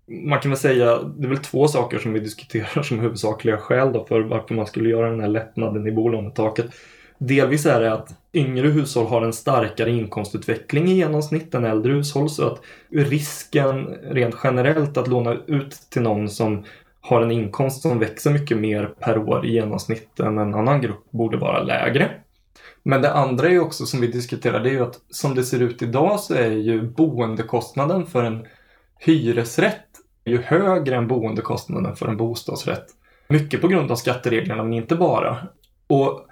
[0.06, 3.92] Man kan väl säga, det är väl två saker som vi diskuterar som huvudsakliga skäl
[3.92, 6.66] då för varför man skulle göra den här lättnaden i bolånetaket.
[7.18, 12.30] Delvis är det att yngre hushåll har en starkare inkomstutveckling i genomsnitt än äldre hushåll
[12.30, 16.64] så att risken rent generellt att låna ut till någon som
[17.04, 21.10] har en inkomst som växer mycket mer per år i genomsnitt än en annan grupp
[21.10, 22.10] borde vara lägre.
[22.82, 25.44] Men det andra är ju också som vi diskuterar, det är ju att som det
[25.44, 28.46] ser ut idag så är ju boendekostnaden för en
[28.98, 29.86] hyresrätt
[30.24, 32.86] ju högre än boendekostnaden för en bostadsrätt.
[33.28, 35.36] Mycket på grund av skattereglerna, men inte bara.
[35.86, 36.26] Och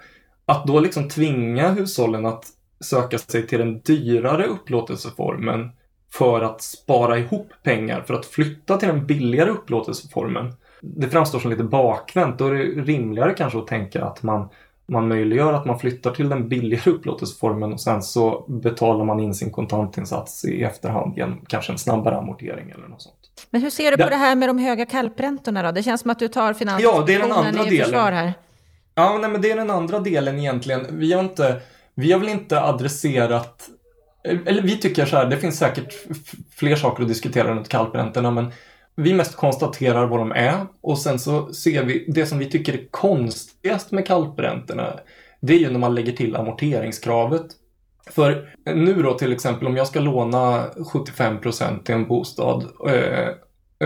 [0.45, 2.45] att då liksom tvinga hushållen att
[2.79, 5.71] söka sig till den dyrare upplåtelseformen
[6.13, 10.53] för att spara ihop pengar för att flytta till den billigare upplåtelseformen
[10.83, 12.37] det framstår som lite bakvänt.
[12.37, 14.49] Då är det rimligare kanske att tänka att man,
[14.85, 19.33] man möjliggör att man flyttar till den billigare upplåtelseformen och sen så betalar man in
[19.33, 23.15] sin kontantinsats i efterhand genom kanske en snabbare amortering eller något sånt.
[23.49, 25.71] Men hur ser du på det, det här med de höga kalpräntorna då?
[25.71, 27.85] Det känns som att du tar finansinspektionen ja, i delen.
[27.85, 28.33] försvar här.
[28.95, 30.85] Ja, nej, men det är den andra delen egentligen.
[30.89, 31.61] Vi har, inte,
[31.95, 33.69] vi har väl inte adresserat
[34.23, 35.93] eller vi tycker så här, det finns säkert
[36.55, 38.51] fler saker att diskutera runt kalpräntorna, men
[38.95, 42.73] vi mest konstaterar vad de är och sen så ser vi det som vi tycker
[42.73, 44.99] är konstigast med kalpräntorna.
[45.41, 47.45] Det är ju när man lägger till amorteringskravet.
[48.09, 53.27] För nu då till exempel om jag ska låna 75% till en bostad eh,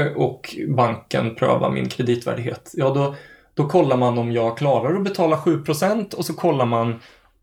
[0.02, 2.72] eh, och banken prövar min kreditvärdighet.
[2.74, 3.16] Ja, då,
[3.54, 7.00] då kollar man om jag klarar att betala 7% och så kollar man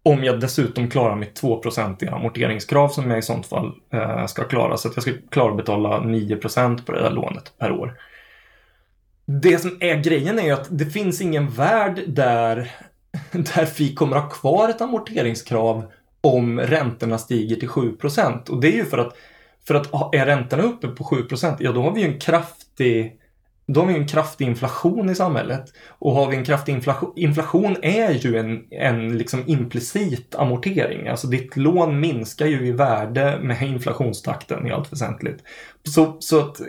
[0.06, 1.62] om jag dessutom klarar mitt 2
[2.00, 4.76] i amorteringskrav som jag i sånt fall eh, ska klara.
[4.76, 7.98] Så att jag ska klara att betala 9% på det där lånet per år.
[9.26, 12.70] Det som är grejen är ju att det finns ingen värld där,
[13.32, 15.84] där vi kommer ha kvar ett amorteringskrav
[16.20, 17.96] om räntorna stiger till 7
[18.48, 19.16] Och det är ju för att,
[19.66, 23.18] för att är räntorna uppe på 7% ja då har vi ju en kraftig
[23.66, 25.72] då har vi en kraftig inflation i samhället.
[25.88, 31.08] Och har vi en kraftig inflation, inflation är ju en, en liksom implicit amortering.
[31.08, 35.42] Alltså ditt lån minskar ju i värde med inflationstakten i allt väsentligt.
[35.82, 36.60] Så, så att,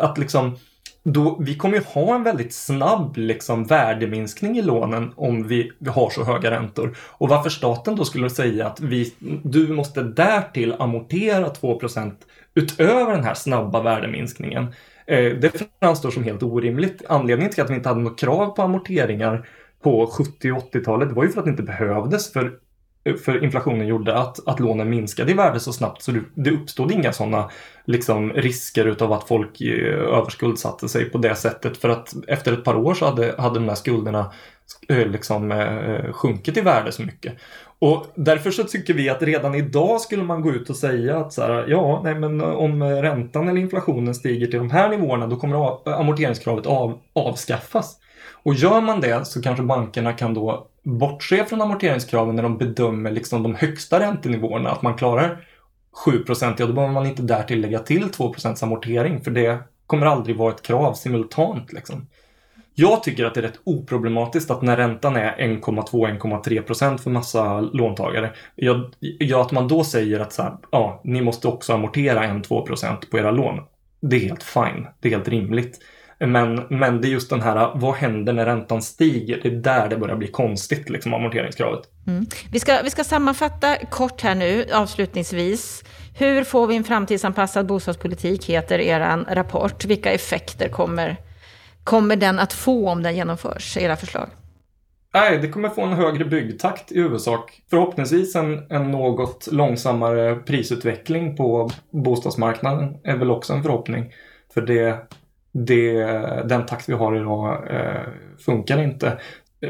[0.00, 0.58] att liksom
[1.02, 5.90] då, vi kommer ju ha en väldigt snabb liksom, värdeminskning i lånen om vi, vi
[5.90, 6.96] har så höga räntor.
[6.98, 12.12] Och varför staten då skulle säga att vi, du måste därtill amortera 2%
[12.54, 17.02] utöver den här snabba värdeminskningen Eh, Eh, det framstår som helt orimligt.
[17.08, 19.48] Anledningen till att vi inte hade något krav på amorteringar
[19.82, 22.32] på 70 och 80-talet var ju för att det inte behövdes.
[22.32, 22.52] För,
[23.04, 26.50] eh, för inflationen gjorde att, att lånen minskade i värde så snabbt så det, det
[26.50, 27.50] uppstod inga sådana
[27.84, 31.76] liksom, risker utav att folk eh, överskuldsatte sig på det sättet.
[31.76, 34.32] För att efter ett par år så hade, hade de här skulderna
[34.88, 35.64] liksom,
[36.12, 37.34] sjunkit i värde så mycket.
[37.84, 41.32] Och därför så tycker vi att redan idag skulle man gå ut och säga att
[41.32, 45.26] så här, ja, nej, men eh, om räntan eller inflationen stiger till de här nivåerna
[45.26, 47.96] då kommer amorteringskravet av, avskaffas.
[48.32, 53.10] Och gör man det så kanske bankerna kan då bortse från amorteringskraven när de bedömer
[53.10, 55.46] liksom de högsta räntenivåerna, att man klarar
[56.04, 60.36] 7 ja då behöver man inte därtill lägga till 2% amortering för det kommer aldrig
[60.36, 61.72] vara ett krav simultant.
[61.72, 62.06] Liksom.
[62.74, 67.60] Jag tycker att det är rätt oproblematiskt att när räntan är 1,2-1,3 procent för massa
[67.60, 72.26] låntagare, jag, jag, att man då säger att så här, ja, ni måste också amortera
[72.26, 73.60] 1-2 procent på era lån.
[74.00, 75.78] Det är helt fine, det är helt rimligt.
[76.18, 79.40] Men, men det är just den här, vad händer när räntan stiger?
[79.42, 81.80] Det är där det börjar bli konstigt, liksom amorteringskravet.
[82.06, 82.26] Mm.
[82.52, 85.84] Vi, ska, vi ska sammanfatta kort här nu, avslutningsvis.
[86.18, 89.84] Hur får vi en framtidsanpassad bostadspolitik, heter er rapport.
[89.84, 91.16] Vilka effekter kommer
[91.84, 94.28] kommer den att få om den genomförs, era förslag?
[95.14, 97.62] Nej, det kommer få en högre byggtakt i huvudsak.
[97.70, 104.12] Förhoppningsvis en, en något långsammare prisutveckling på bostadsmarknaden är väl också en förhoppning.
[104.54, 104.96] För det,
[105.52, 105.92] det,
[106.44, 108.02] den takt vi har idag eh,
[108.44, 109.18] funkar inte.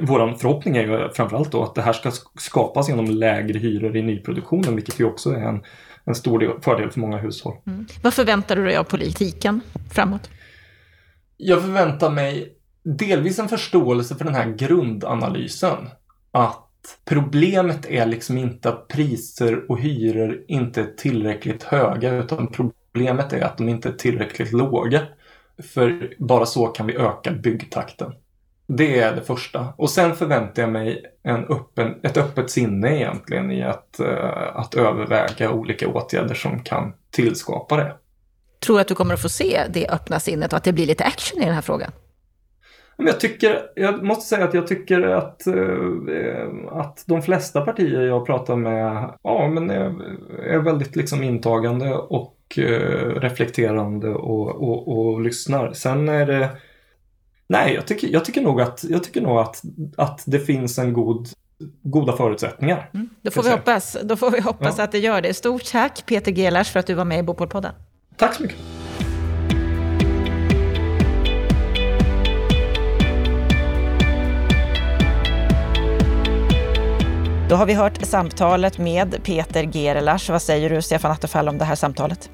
[0.01, 4.03] Vår förhoppning är ju framförallt då att det här ska skapas genom lägre hyror i
[4.03, 5.63] nyproduktionen, vilket ju också är en,
[6.05, 7.55] en stor del, fördel för många hushåll.
[7.67, 7.87] Mm.
[8.03, 9.61] Vad förväntar du dig av politiken
[9.93, 10.31] framåt?
[11.37, 15.89] Jag förväntar mig delvis en förståelse för den här grundanalysen.
[16.31, 23.33] Att problemet är liksom inte att priser och hyror inte är tillräckligt höga utan problemet
[23.33, 25.03] är att de inte är tillräckligt låga.
[25.75, 28.13] För bara så kan vi öka byggtakten.
[28.67, 29.75] Det är det första.
[29.77, 34.75] Och sen förväntar jag mig en öppen, ett öppet sinne egentligen i att, uh, att
[34.75, 37.95] överväga olika åtgärder som kan tillskapa det.
[38.65, 40.87] Tror du att du kommer att få se det öppna sinnet och att det blir
[40.87, 41.91] lite action i den här frågan?
[42.97, 45.55] Jag, tycker, jag måste säga att jag tycker att, eh,
[46.71, 49.95] att de flesta partier jag pratar med ja, men är,
[50.43, 55.73] är väldigt liksom intagande och eh, reflekterande och, och, och lyssnar.
[55.73, 56.49] Sen är det
[57.47, 59.63] Nej, jag tycker, jag tycker nog, att, jag tycker nog att,
[59.97, 61.29] att det finns en god
[61.83, 62.91] goda förutsättningar.
[62.95, 64.85] Mm, då, får vi hoppas, då får vi hoppas ja.
[64.85, 65.35] att det gör det.
[65.35, 67.73] Stort tack Peter Gelars för att du var med i Bopolpodden.
[68.17, 68.59] Tack så mycket.
[77.49, 80.29] Då har vi hört samtalet med Peter Gerelars.
[80.29, 82.31] Vad säger du, Stefan Attefall, om det här samtalet?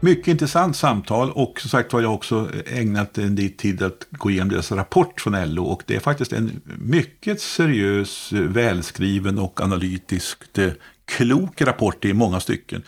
[0.00, 4.30] Mycket intressant samtal och som sagt var jag också ägnat en del tid att gå
[4.30, 10.58] igenom deras rapport från LO och det är faktiskt en mycket seriös, välskriven och analytiskt
[10.58, 10.70] eh,
[11.04, 12.82] klok rapport i många stycken.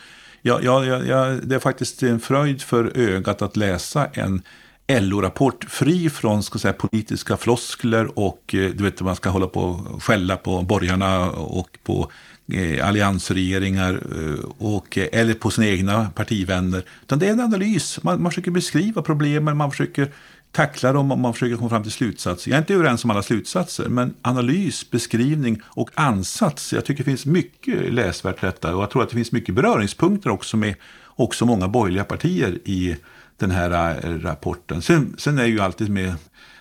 [0.47, 4.41] Ja, ja, ja, det är faktiskt en fröjd för ögat att läsa en
[4.87, 9.61] LO-rapport fri från ska säga, politiska floskler och eh, du vet man ska hålla på
[9.61, 12.11] och skälla på borgarna och på
[12.53, 16.83] eh, alliansregeringar eh, och, eh, eller på sina egna partivänner.
[17.01, 20.11] Utan det är en analys, man, man försöker beskriva problemen, man försöker
[20.51, 22.51] tackla dem och man försöker komma fram till slutsatser.
[22.51, 26.73] Jag är inte överens om alla slutsatser, men analys, beskrivning och ansats.
[26.73, 30.29] Jag tycker det finns mycket läsvärt detta och jag tror att det finns mycket beröringspunkter
[30.29, 32.95] också med också många borgerliga partier i
[33.37, 34.81] den här eh, rapporten.
[34.81, 36.15] Sen, sen är ju alltid med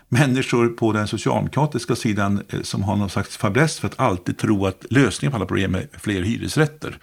[0.09, 4.67] människor på den socialdemokratiska sidan eh, som har någon slags fäbless för att alltid tro
[4.67, 6.99] att lösningen på alla problem är fler hyresrätter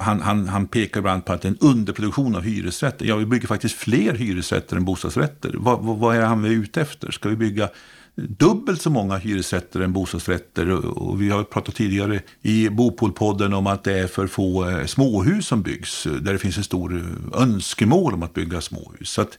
[0.00, 3.06] han, han, han pekar ibland på att det är en underproduktion av hyresrätter.
[3.06, 5.54] Ja, vi bygger faktiskt fler hyresrätter än bostadsrätter.
[5.54, 7.10] Vad, vad, vad är han ute efter?
[7.10, 7.68] Ska vi bygga
[8.14, 10.70] dubbelt så många hyresrätter än bostadsrätter?
[10.70, 15.46] Och vi har pratat tidigare i Bopolpodden om att det är för få eh, småhus
[15.46, 16.04] som byggs.
[16.04, 19.10] Där det finns en stor önskemål om att bygga småhus.
[19.10, 19.38] Så att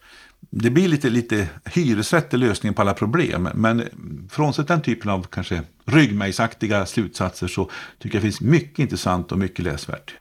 [0.49, 3.49] det blir lite, lite hyresrätt är lösningen på alla problem.
[3.55, 3.83] Men
[4.29, 7.69] frånsett den typen av kanske ryggmärgsaktiga slutsatser så
[7.99, 10.13] tycker jag det finns mycket intressant och mycket läsvärt.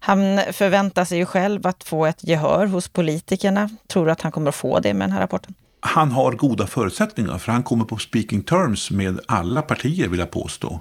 [0.00, 3.70] Han förväntar sig ju själv att få ett gehör hos politikerna.
[3.86, 5.54] Tror du att han kommer att få det med den här rapporten?
[5.80, 10.30] Han har goda förutsättningar, för han kommer på speaking terms med alla partier, vill jag
[10.30, 10.80] påstå.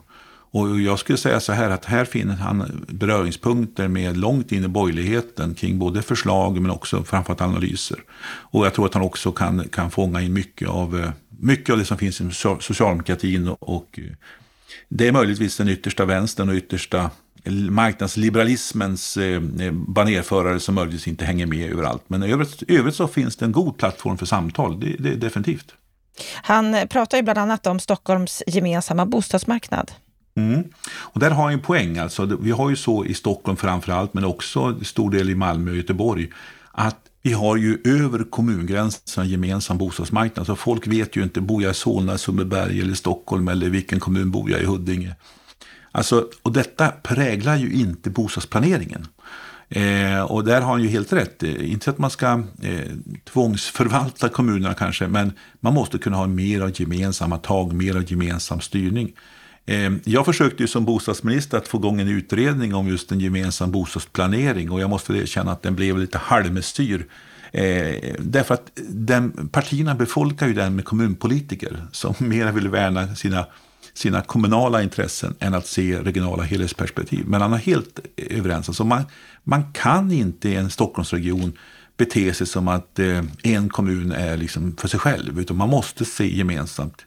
[0.51, 4.67] Och jag skulle säga så här att här finner han beröringspunkter med långt in i
[4.67, 7.97] borgerligheten kring både förslag men också framförallt analyser.
[8.25, 11.77] Och jag tror att han också kan, kan fånga in mycket av, eh, mycket av
[11.77, 12.29] det som finns i
[12.59, 13.99] socialdemokratin och, och
[14.89, 17.09] det är möjligtvis den yttersta vänstern och yttersta
[17.69, 22.03] marknadsliberalismens eh, banerförare som möjligtvis inte hänger med överallt.
[22.07, 25.73] Men i övrigt, övrigt så finns det en god plattform för samtal, det, det, definitivt.
[26.33, 29.91] Han pratar ju bland annat om Stockholms gemensamma bostadsmarknad.
[30.35, 30.63] Mm.
[30.89, 31.97] Och där har han en poäng.
[31.97, 35.71] Alltså, vi har ju så i Stockholm framför allt, men också stor del i Malmö
[35.71, 36.29] och Göteborg,
[36.71, 40.45] att vi har ju över kommungränsen en gemensam bostadsmarknad.
[40.45, 44.31] Så folk vet ju inte, bor jag i Solna, Sundbyberg eller Stockholm eller vilken kommun
[44.31, 45.15] bor jag i Huddinge?
[45.91, 49.07] Alltså, och detta präglar ju inte bostadsplaneringen.
[49.69, 51.43] Eh, och där har han ju helt rätt.
[51.43, 52.91] Eh, inte att man ska eh,
[53.31, 58.61] tvångsförvalta kommunerna kanske, men man måste kunna ha mer av gemensamma tag, mer av gemensam
[58.61, 59.13] styrning.
[59.67, 63.71] Eh, jag försökte ju som bostadsminister att få igång en utredning om just en gemensam
[63.71, 67.07] bostadsplanering och jag måste erkänna att den blev lite halvmestyr.
[67.51, 73.45] Eh, därför att den, partierna befolkar ju den med kommunpolitiker som mer vill värna sina,
[73.93, 77.25] sina kommunala intressen än att se regionala helhetsperspektiv.
[77.27, 78.69] Men han är helt överens.
[78.69, 79.03] Alltså man,
[79.43, 81.53] man kan inte i en Stockholmsregion
[81.97, 86.05] bete sig som att eh, en kommun är liksom för sig själv, utan man måste
[86.05, 87.05] se gemensamt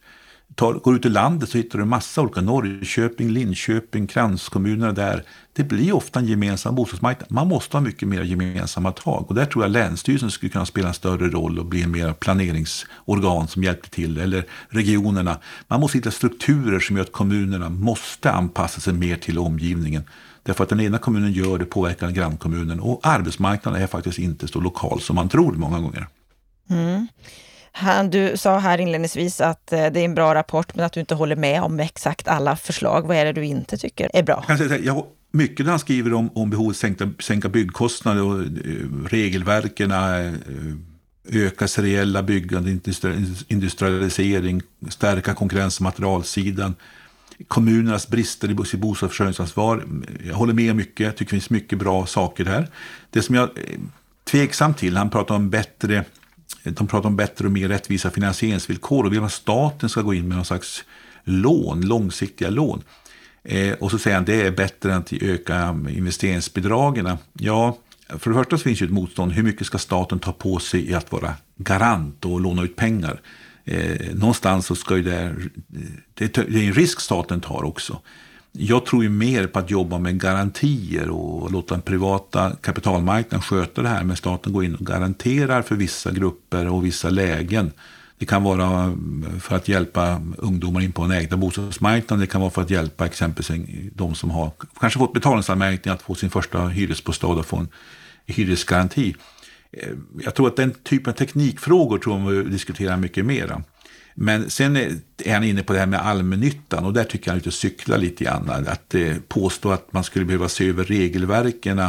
[0.55, 5.25] tar, går ut i landet så hittar du massa olika, Norrköping, Linköping, kranskommunerna där.
[5.53, 7.33] Det blir ofta en gemensam bostadsmarknad.
[7.33, 10.89] Man måste ha mycket mer gemensamma tag och där tror jag Länsstyrelsen skulle kunna spela
[10.89, 15.39] en större roll och bli en mer planeringsorgan som hjälper till, eller regionerna.
[15.69, 20.03] Man måste hitta strukturer som gör att kommunerna måste anpassa sig mer till omgivningen.
[20.43, 24.61] Därför att den ena kommunen gör det påverkar grannkommunen och arbetsmarknaden är faktiskt inte så
[24.61, 26.07] lokal som man tror många gånger.
[26.71, 27.07] Mm.
[27.73, 31.01] Han, du sa här inledningsvis att eh, det är en bra rapport, men att du
[31.01, 33.07] inte håller med om exakt alla förslag.
[33.07, 34.35] Vad är det du inte tycker är bra?
[34.35, 37.49] Alltså, jag kan säga, jag, mycket när han skriver om, om behovet att sänka, sänka
[37.49, 38.47] byggkostnader och eh,
[39.09, 40.33] regelverken, eh,
[41.29, 42.79] öka seriella byggande,
[43.49, 46.75] industrialisering, stärka konkurrens och materialsidan,
[47.49, 49.85] kommunernas brister i sitt bostadsförsörjningsansvar.
[50.27, 52.69] Jag håller med mycket, jag tycker det finns mycket bra saker där.
[53.11, 53.79] Det som jag är
[54.25, 56.05] tveksam till, han pratar om bättre
[56.63, 60.29] de pratar om bättre och mer rättvisa finansieringsvillkor och vill att staten ska gå in
[60.29, 60.85] med någon slags
[61.25, 62.83] lån, långsiktiga lån.
[63.43, 67.17] Eh, och så säger han att det är bättre än att öka investeringsbidragen.
[67.33, 69.33] Ja, för det första så finns ju ett motstånd.
[69.33, 73.21] Hur mycket ska staten ta på sig i att vara garant och låna ut pengar?
[73.65, 75.35] Eh, någonstans så ska ju det,
[76.15, 78.01] det, eh, det är en risk staten tar också.
[78.53, 83.83] Jag tror ju mer på att jobba med garantier och låta den privata kapitalmarknaden sköta
[83.83, 84.05] det här.
[84.05, 87.73] Men staten går in och garanterar för vissa grupper och vissa lägen.
[88.19, 92.21] Det kan vara mm, för att hjälpa ungdomar in på en ägda bostadsmarknad.
[92.21, 96.15] Det kan vara för att hjälpa exempelvis de som har kanske fått betalningsanmärkning att få
[96.15, 97.69] sin första hyresbostad och få en
[98.27, 99.15] hyresgaranti.
[99.73, 99.89] Eh,
[100.25, 103.63] jag tror att den typen av teknikfrågor tror jag vi diskuterar mycket mer.
[104.23, 107.55] Men sen är han inne på det här med allmännyttan och där tycker jag att
[107.55, 108.67] cyklar lite grann.
[108.67, 111.83] Att eh, påstå att man skulle behöva se över regelverken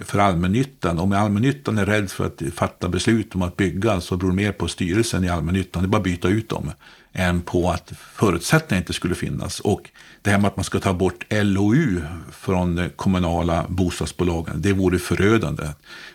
[0.00, 0.98] för allmännyttan.
[0.98, 4.52] Om allmännyttan är rädd för att fatta beslut om att bygga så beror det mer
[4.52, 5.82] på styrelsen i allmännyttan.
[5.82, 6.70] Det är bara att byta ut dem.
[7.16, 9.60] Än på att förutsättningar inte skulle finnas.
[9.60, 9.90] Och
[10.22, 12.02] det här med att man ska ta bort LOU
[12.32, 14.62] från de kommunala bostadsbolagen.
[14.62, 15.68] Det vore förödande.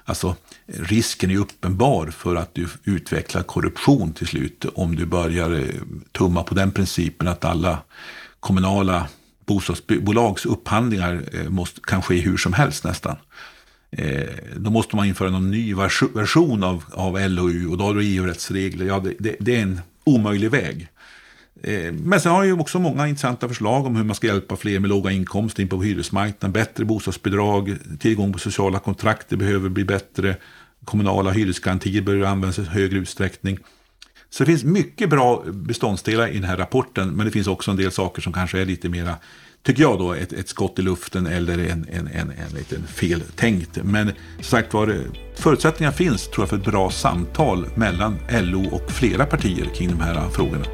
[0.06, 0.36] Alltså
[0.66, 4.66] risken är uppenbar för att du utvecklar korruption till slut.
[4.76, 5.66] Om du börjar eh,
[6.12, 7.78] tumma på den principen att alla
[8.40, 9.08] kommunala
[9.46, 13.16] bostadsbolags upphandlingar eh, måste, kan ske hur som helst nästan.
[13.92, 15.74] Eh, då måste man införa någon ny
[16.14, 18.86] version av, av LOU och då har du EU-rättsregler.
[18.86, 20.88] Ja, det, det, det, är en omöjlig väg.
[21.64, 24.80] Eh, men sen har ju också många intressanta förslag om hur man ska hjälpa fler
[24.80, 26.52] med låga inkomster in på hyresmarknaden.
[26.52, 30.36] Bättre bostadsbidrag, tillgång på sociala kontrakt, det behöver bli bättre.
[30.86, 33.60] Kommunala hyresgarantier behöver användas i högre utsträckning.
[34.30, 37.78] Så det finns mycket bra beståndsdelar i den här rapporten, men det finns också en
[37.78, 39.16] del saker som kanske är lite mera,
[39.64, 43.78] tycker jag då, ett, ett skott i luften eller en, en, en, en liten feltänkt.
[43.84, 44.96] Men som sagt var,
[45.36, 50.00] förutsättningar finns tror jag för ett bra samtal mellan LO och flera partier kring de
[50.00, 50.66] här frågorna.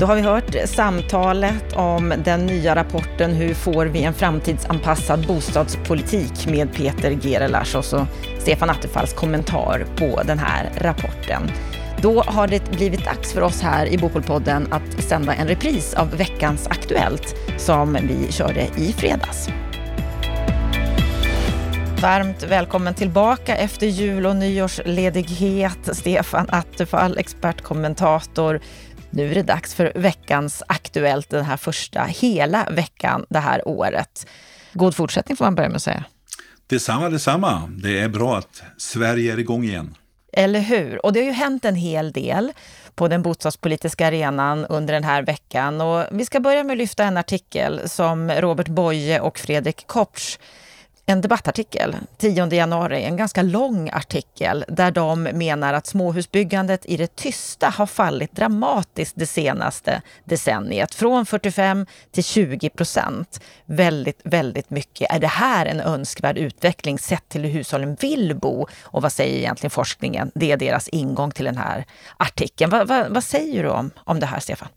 [0.00, 6.46] Då har vi hört samtalet om den nya rapporten Hur får vi en framtidsanpassad bostadspolitik
[6.46, 7.84] med Peter Gerelars och
[8.38, 11.42] Stefan Attefalls kommentar på den här rapporten.
[12.02, 16.10] Då har det blivit dags för oss här i Bopolpodden att sända en repris av
[16.10, 19.48] veckans Aktuellt som vi körde i fredags.
[22.02, 28.60] Varmt välkommen tillbaka efter jul och nyårsledighet, Stefan Attefall, expertkommentator
[29.10, 34.26] nu är det dags för veckans Aktuellt, den här första hela veckan det här året.
[34.72, 36.04] God fortsättning får man börja med att säga.
[36.66, 37.70] Detsamma, detsamma.
[37.82, 39.94] Det är bra att Sverige är igång igen.
[40.38, 41.06] Eller hur?
[41.06, 42.52] Och det har ju hänt en hel del
[42.94, 45.80] på den bostadspolitiska arenan under den här veckan.
[45.80, 50.38] Och vi ska börja med att lyfta en artikel som Robert Boye och Fredrik Kopsch
[51.08, 57.16] en debattartikel 10 januari, en ganska lång artikel där de menar att småhusbyggandet i det
[57.16, 60.94] tysta har fallit dramatiskt det senaste decenniet.
[60.94, 63.40] Från 45 till 20 procent.
[63.66, 65.14] Väldigt, väldigt mycket.
[65.14, 68.66] Är det här en önskvärd utveckling sett till hur hushållen vill bo?
[68.82, 70.30] Och vad säger egentligen forskningen?
[70.34, 71.84] Det är deras ingång till den här
[72.16, 72.70] artikeln.
[72.70, 74.68] Va, va, vad säger du om, om det här, Stefan?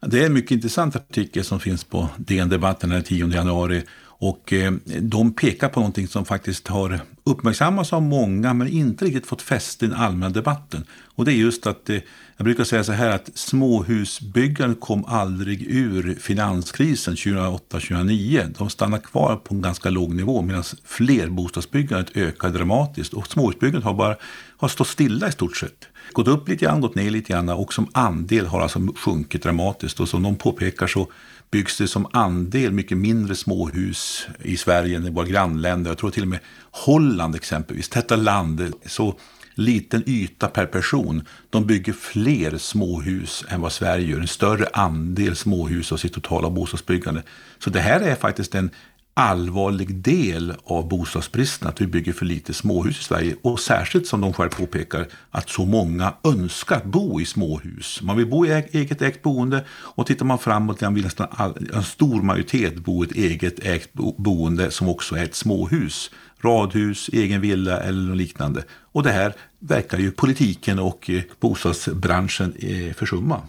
[0.00, 3.82] Det är en mycket intressant artikel som finns på DN Debatten den 10 januari
[4.20, 9.26] och eh, de pekar på någonting som faktiskt har uppmärksammats av många men inte riktigt
[9.26, 10.84] fått fäste i den allmänna debatten.
[11.14, 11.98] Och det är just att, eh,
[12.36, 18.54] jag brukar säga så här att småhusbyggandet kom aldrig ur finanskrisen 2008-2009.
[18.58, 23.12] De stannade kvar på en ganska låg nivå medan flerbostadsbyggandet ökar dramatiskt.
[23.12, 24.16] Och småhusbyggandet har bara
[24.56, 25.88] har stått stilla i stort sett.
[26.12, 30.00] Gått upp lite grann, gått ner lite grann och som andel har alltså sjunkit dramatiskt.
[30.00, 31.08] Och som de påpekar så
[31.50, 35.90] byggs det som andel mycket mindre småhus i Sverige än i våra grannländer.
[35.90, 36.40] Jag tror till och med
[36.70, 39.18] Holland exempelvis, detta land, så
[39.54, 41.22] liten yta per person.
[41.50, 46.50] De bygger fler småhus än vad Sverige gör, en större andel småhus av sitt totala
[46.50, 47.22] bostadsbyggande.
[47.58, 48.70] Så det här är faktiskt en
[49.18, 53.36] allvarlig del av bostadsbristen att vi bygger för lite småhus i Sverige.
[53.42, 58.02] Och särskilt som de själv påpekar att så många önskar bo i småhus.
[58.02, 61.82] Man vill bo i eget ägt boende och tittar man framåt vill nästan all, en
[61.82, 66.10] stor majoritet bo i ett eget ägt boende som också är ett småhus.
[66.40, 68.64] Radhus, egen villa eller något liknande.
[68.92, 73.42] Och det här verkar ju politiken och eh, bostadsbranschen eh, försumma.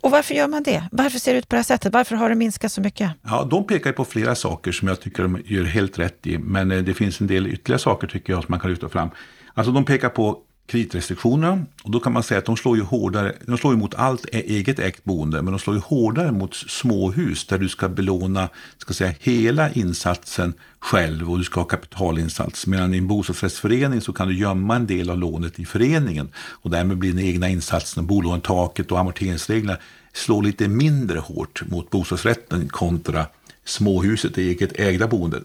[0.00, 0.88] Och varför gör man det?
[0.92, 1.92] Varför ser det ut på det här sättet?
[1.92, 3.10] Varför har det minskat så mycket?
[3.22, 6.38] Ja, de pekar på flera saker som jag tycker de gör helt rätt i.
[6.38, 9.10] Men eh, det finns en del ytterligare saker tycker jag som man kan lyfta fram.
[9.54, 11.64] Alltså de pekar på kreditrestriktionerna.
[11.82, 14.78] Och då kan man säga att de slår ju hårdare, de slår emot allt eget
[14.78, 18.48] ägt boende, men de slår ju hårdare mot småhus där du ska belåna
[18.78, 22.66] ska säga, hela insatsen själv och du ska ha kapitalinsats.
[22.66, 26.70] Medan i en bostadsrättsförening så kan du gömma en del av lånet i föreningen och
[26.70, 29.78] därmed blir den egna insatsen, bolånetaket och amorteringsreglerna
[30.12, 33.26] slår lite mindre hårt mot bostadsrätten kontra
[33.64, 35.42] småhuset, det eget ägda boendet.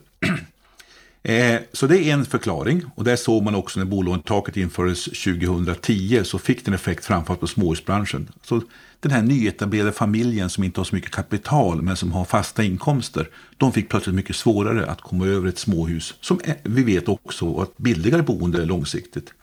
[1.30, 6.22] Eh, så det är en förklaring och det såg man också när bolånetaket infördes 2010
[6.24, 8.30] så fick den effekt framförallt på småhusbranschen.
[8.44, 8.62] Så
[9.00, 13.30] den här nyetablerade familjen som inte har så mycket kapital men som har fasta inkomster,
[13.58, 17.64] de fick plötsligt mycket svårare att komma över ett småhus som eh, vi vet också
[17.64, 19.34] ett billigare boende långsiktigt.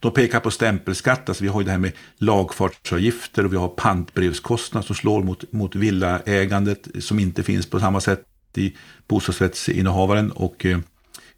[0.00, 3.68] De pekar på stämpelskatt, alltså vi har ju det här med lagfartsavgifter och vi har
[3.68, 8.24] pantbrevskostnader som slår mot, mot villaägandet som inte finns på samma sätt
[8.56, 8.76] i
[9.08, 10.78] bostadsrättsinnehavaren och eh,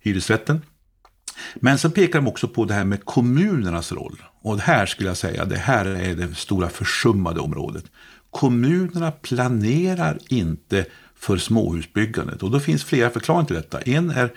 [0.00, 0.60] hyresrätten.
[1.54, 4.22] Men så pekar de också på det här med kommunernas roll.
[4.42, 7.84] Och det här skulle jag säga, det här är det stora försummade området.
[8.30, 10.86] Kommunerna planerar inte
[11.16, 13.80] för småhusbyggandet och då finns flera förklaringar till detta.
[13.80, 14.32] En är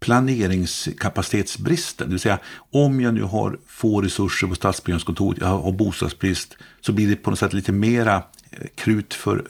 [0.00, 2.38] planeringskapacitetsbristen, det vill säga
[2.70, 7.30] om jag nu har få resurser på stadsbyggnadskontoret, jag har bostadsbrist, så blir det på
[7.30, 9.44] något sätt lite mera eh, krut för,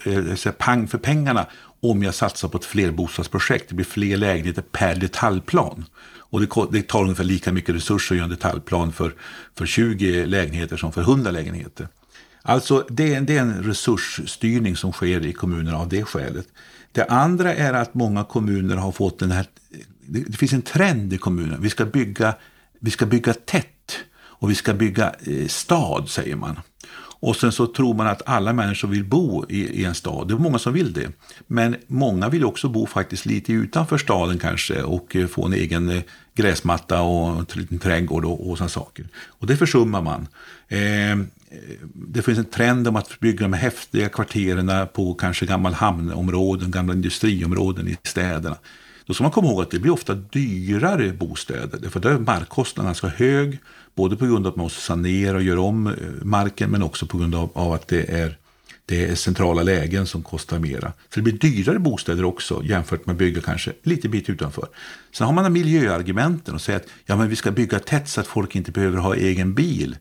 [0.47, 1.47] eh, pang för pengarna
[1.83, 3.69] om jag satsar på ett flerbostadsprojekt.
[3.69, 5.85] Det blir fler lägenheter per detaljplan.
[6.33, 9.15] Och det, det tar ungefär lika mycket resurser att göra en detaljplan för,
[9.55, 11.89] för 20 lägenheter som för 100 lägenheter.
[12.43, 16.47] Alltså det, det är en resursstyrning som sker i kommunerna av det skälet.
[16.93, 19.47] Det andra är att många kommuner har fått den här,
[20.07, 22.35] det, det finns en trend i kommunerna, vi ska bygga,
[22.81, 26.61] vi ska bygga tätt och vi ska bygga eh, stad säger man.
[27.23, 30.29] Och sen så tror man att alla människor vill bo i, i, en stad.
[30.29, 31.13] Det är många som vill det.
[31.47, 35.89] Men många vill också bo faktiskt lite utanför staden kanske och eh, få en egen
[35.89, 36.03] eh,
[36.35, 39.09] gräsmatta och en liten trädgård och, och sådana saker.
[39.27, 40.29] Och det försummar man.
[40.69, 41.17] Eh,
[41.95, 46.93] det finns en trend om att bygga de häftiga kvarteren på kanske gamla hamnområden, gamla
[46.93, 48.57] industriområden i städerna.
[49.07, 52.89] Då ska man komma ihåg att det blir ofta dyrare bostäder, för där är markkostnaden
[52.89, 53.59] ganska hög
[53.95, 57.07] Både på grund av att man måste sanera och göra om eh, marken men också
[57.07, 58.39] på grund av, av att det är,
[58.87, 60.93] det är centrala lägen som kostar mera.
[61.15, 64.69] Så det blir dyrare bostäder också jämfört med att bygga kanske lite bit utanför.
[65.13, 68.27] Sen har man miljöargumenten och säger att ja, men vi ska bygga tätt så att
[68.27, 69.97] folk inte behöver ha egen bil.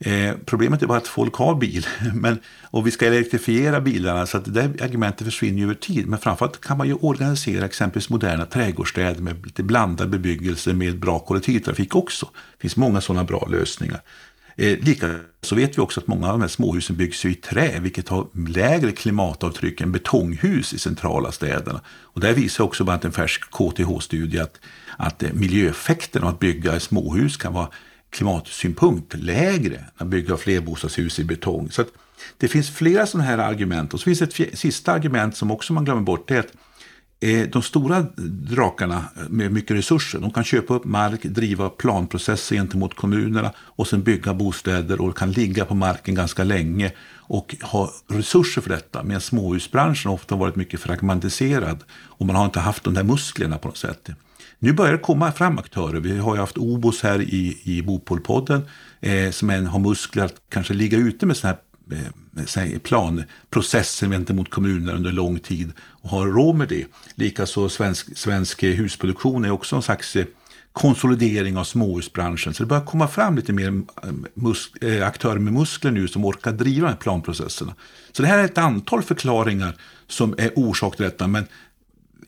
[0.00, 2.38] Eh, problemet är bara att folk har bil men,
[2.70, 6.06] och vi ska elektrifiera bilarna så att det där argumentet försvinner över tid.
[6.06, 11.18] Men framförallt kan man ju organisera exempelvis moderna trädgårdsstäder med lite blandad bebyggelse med bra
[11.18, 12.26] kollektivtrafik också.
[12.32, 14.00] Det finns många sådana bra lösningar.
[14.56, 18.08] Eh, Likaså vet vi också att många av de här småhusen byggs i trä, vilket
[18.08, 21.80] har lägre klimatavtryck än betonghus i centrala städerna.
[21.88, 24.60] Och där visar också bland annat en färsk KTH-studie att,
[24.96, 27.68] att miljöeffekten av att bygga småhus kan vara
[28.10, 31.70] klimatsynpunkt lägre än att bygga flerbostadshus i betong.
[31.70, 31.84] Så
[32.36, 33.94] det finns flera sådana här argument.
[33.94, 36.28] Och så finns det ett sista argument som också man glömmer bort.
[36.28, 36.52] Det är att
[37.20, 42.94] eh, de stora drakarna med mycket resurser, de kan köpa upp mark, driva planprocesser gentemot
[42.94, 48.62] kommunerna och sen bygga bostäder och kan ligga på marken ganska länge och ha resurser
[48.62, 49.02] för detta.
[49.02, 53.68] Medan småhusbranschen ofta varit mycket fragmentiserad och man har inte haft de där musklerna på
[53.68, 54.10] något sätt.
[54.58, 56.00] Nu börjar det komma fram aktörer.
[56.00, 58.62] Vi har ju haft Obos här i, i Bopolpodden
[59.00, 61.58] eh, som en, har muskler att kanske ligga ute med sådana
[62.54, 66.86] här eh, planprocessen gentemot kommunerna under lång tid och har råd med det.
[67.14, 70.26] Likaså svensk, svensk husproduktion är också en slags eh,
[70.72, 72.54] konsolidering av småhusbranschen.
[72.54, 73.82] Så det börjar komma fram lite mer
[74.82, 77.74] eh, eh, aktörer med muskler nu som orkar driva de här planprocesserna.
[78.12, 79.74] Så det här är ett antal förklaringar
[80.06, 81.26] som är orsak till detta.
[81.26, 81.46] Men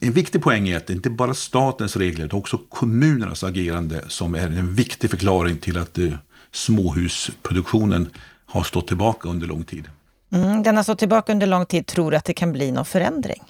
[0.03, 4.35] en viktig poäng är att det inte bara statens regler utan också kommunernas agerande som
[4.35, 6.13] är en viktig förklaring till att eh,
[6.51, 8.09] småhusproduktionen
[8.45, 9.89] har stått tillbaka under lång tid.
[10.33, 11.85] Mm, den har stått tillbaka under lång tid.
[11.85, 13.43] Tror du att det kan bli någon förändring?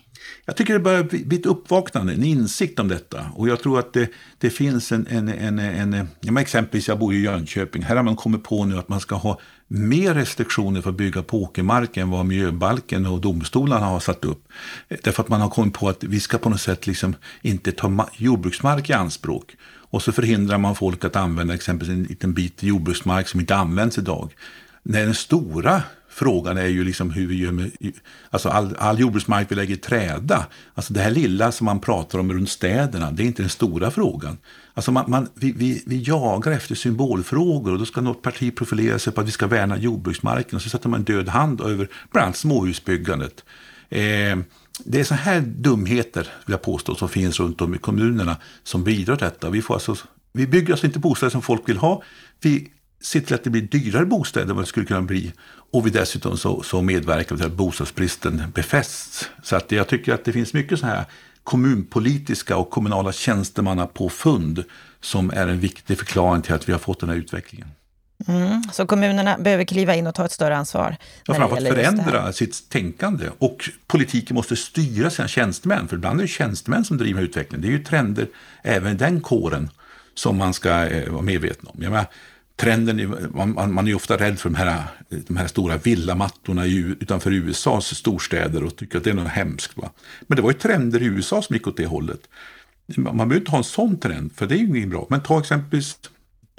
[0.45, 3.25] Jag tycker det börjar bli ett uppvaknande, en insikt om detta.
[3.35, 7.13] Och jag tror att det, det finns en, en, en, en ja, exempelvis jag bor
[7.13, 7.83] i Jönköping.
[7.83, 9.39] Här har man kommit på nu att man ska ha
[9.73, 14.43] mer restriktioner för att bygga på åkermark än vad miljöbalken och domstolarna har satt upp.
[15.03, 18.09] Därför att man har kommit på att vi ska på något sätt liksom inte ta
[18.17, 19.55] jordbruksmark i anspråk.
[19.63, 23.97] Och så förhindrar man folk att använda exempelvis en liten bit jordbruksmark som inte används
[23.97, 24.33] idag.
[24.83, 25.83] När den stora
[26.13, 27.71] Frågan är ju liksom hur vi gör med
[28.29, 30.45] alltså all, all jordbruksmark vi lägger i träda.
[30.73, 33.91] Alltså det här lilla som man pratar om runt städerna, det är inte den stora
[33.91, 34.37] frågan.
[34.73, 38.99] Alltså man, man, vi, vi, vi jagar efter symbolfrågor och då ska något parti profilera
[38.99, 41.87] sig på att vi ska värna jordbruksmarken och så sätter man en död hand över
[42.11, 43.43] bland annat småhusbyggandet.
[43.89, 44.37] Eh,
[44.85, 48.83] det är så här dumheter, vill jag påstå, som finns runt om i kommunerna som
[48.83, 49.49] bidrar till detta.
[49.49, 49.95] Vi, får alltså,
[50.33, 52.03] vi bygger alltså inte bostäder som folk vill ha.
[52.41, 52.71] Vi
[53.01, 55.33] ser till att det blir dyrare bostäder än vad det skulle kunna bli.
[55.71, 59.29] Och vi dessutom så, så medverkar till att bostadsbristen befästs.
[59.43, 61.05] Så att jag tycker att det finns mycket så här
[61.43, 64.63] kommunpolitiska och kommunala tjänstemannapåfund
[65.01, 67.67] som är en viktig förklaring till att vi har fått den här utvecklingen.
[68.27, 70.95] Mm, så kommunerna behöver kliva in och ta ett större ansvar?
[71.25, 73.29] Ja, framförallt förändra sitt tänkande.
[73.37, 77.61] Och politiken måste styra sina tjänstemän, för ibland är det tjänstemän som driver utvecklingen.
[77.61, 78.27] Det är ju trender
[78.61, 79.69] även i den kåren
[80.13, 81.83] som man ska eh, vara medveten om.
[81.83, 82.05] Jag menar,
[82.61, 87.31] trenden, man, man är ju ofta rädd för de här, de här stora villamattorna utanför
[87.31, 89.77] USAs storstäder och tycker att det är något hemskt.
[89.77, 89.91] Va?
[90.27, 92.19] Men det var ju trender i USA som gick åt det hållet.
[92.97, 95.07] Man behöver inte ha en sån trend, för det är ju inget bra.
[95.09, 95.97] Men ta exempelvis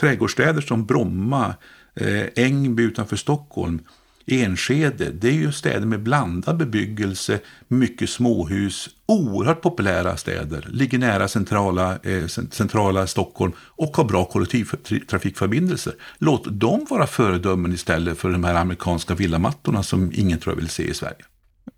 [0.01, 1.55] trädgårdsstäder som Bromma,
[1.95, 3.81] eh, Ängby utanför Stockholm.
[4.27, 11.29] Enskede, det är ju städer med blandad bebyggelse, mycket småhus, oerhört populära städer, ligger nära
[11.29, 15.95] centrala, eh, centrala Stockholm och har bra kollektivtrafikförbindelser.
[16.19, 20.69] Låt dem vara föredömen istället för de här amerikanska villamattorna som ingen tror jag vill
[20.69, 21.25] se i Sverige.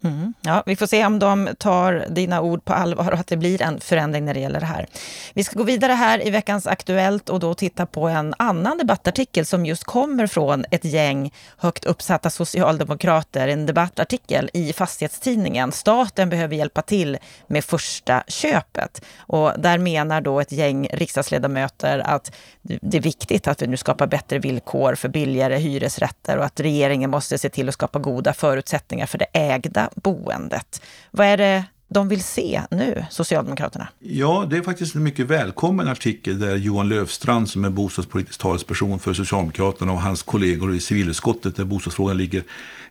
[0.05, 0.35] Mm.
[0.41, 3.63] Ja, vi får se om de tar dina ord på allvar och att det blir
[3.63, 4.87] en förändring när det gäller det här.
[5.35, 9.47] Vi ska gå vidare här i veckans Aktuellt och då titta på en annan debattartikel
[9.47, 13.49] som just kommer från ett gäng högt uppsatta socialdemokrater.
[13.49, 15.73] En debattartikel i Fastighetstidningen.
[15.73, 19.05] Staten behöver hjälpa till med första köpet.
[19.19, 22.33] Och där menar då ett gäng riksdagsledamöter att
[22.63, 27.11] det är viktigt att vi nu skapar bättre villkor för billigare hyresrätter och att regeringen
[27.11, 30.83] måste se till att skapa goda förutsättningar för det ägda boendet.
[31.11, 33.89] Vad är det de vill se nu, Socialdemokraterna?
[33.99, 38.99] Ja, det är faktiskt en mycket välkommen artikel där Johan Löfstrand som är bostadspolitisk talesperson
[38.99, 42.43] för Socialdemokraterna och hans kollegor i civilutskottet där bostadsfrågan ligger.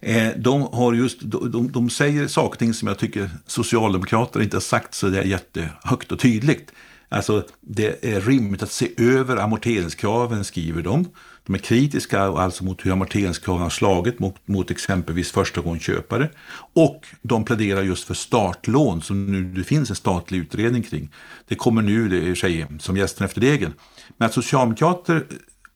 [0.02, 4.56] Eh, de, har just, de, de säger saker och ting som jag tycker Socialdemokraterna inte
[4.56, 6.72] har sagt så där jättehögt och tydligt.
[7.10, 11.08] Alltså, det är rimligt att se över amorteringskraven, skriver de.
[11.46, 16.30] De är kritiska alltså mot hur amorteringskraven har slagit mot, mot exempelvis förstagångsköpare.
[16.74, 21.10] Och de pläderar just för startlån som nu det finns en statlig utredning kring.
[21.48, 23.74] Det kommer nu det är sig, som gästen efter degen.
[24.18, 25.26] Men att socialdemokrater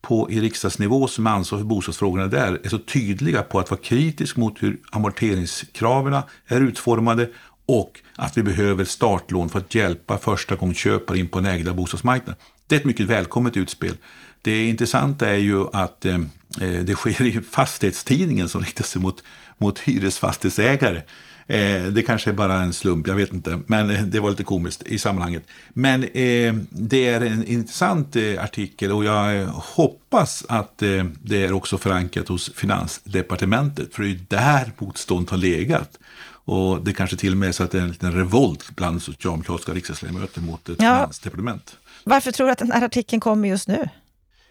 [0.02, 4.38] på, i riksdagsnivå som ansvarar för bostadsfrågorna där är så tydliga på att vara kritisk
[4.38, 7.30] mot hur amorteringskraven är utformade
[7.66, 12.36] och att vi behöver startlån för att hjälpa förstagångsköpare in på den ägda bostadsmarknaden.
[12.68, 13.94] Det är ett mycket välkommet utspel.
[14.48, 16.16] Det intressanta är ju att eh,
[16.62, 19.24] eh, det sker i fastighetstidningen som riktar sig mot,
[19.58, 21.02] mot hyresfastighetsägare.
[21.48, 23.60] Eh, det kanske är bara en slump, jag vet inte.
[23.66, 25.44] Men eh, det var lite komiskt i sammanhanget.
[25.70, 30.78] Men eh, det är en intressant eh, artikel och jag hoppas att
[31.22, 33.94] det är också förankrat hos Finansdepartementet.
[33.94, 36.00] För det är där motstånd har legat.
[36.30, 39.02] Och det kanske till och med är så att det är en liten revolt bland
[39.02, 40.96] socialdemokratiska riksdagsledamöter mot ett ja.
[40.96, 41.78] finansdepartement.
[42.04, 43.90] Varför tror du att den här artikeln kommer just nu?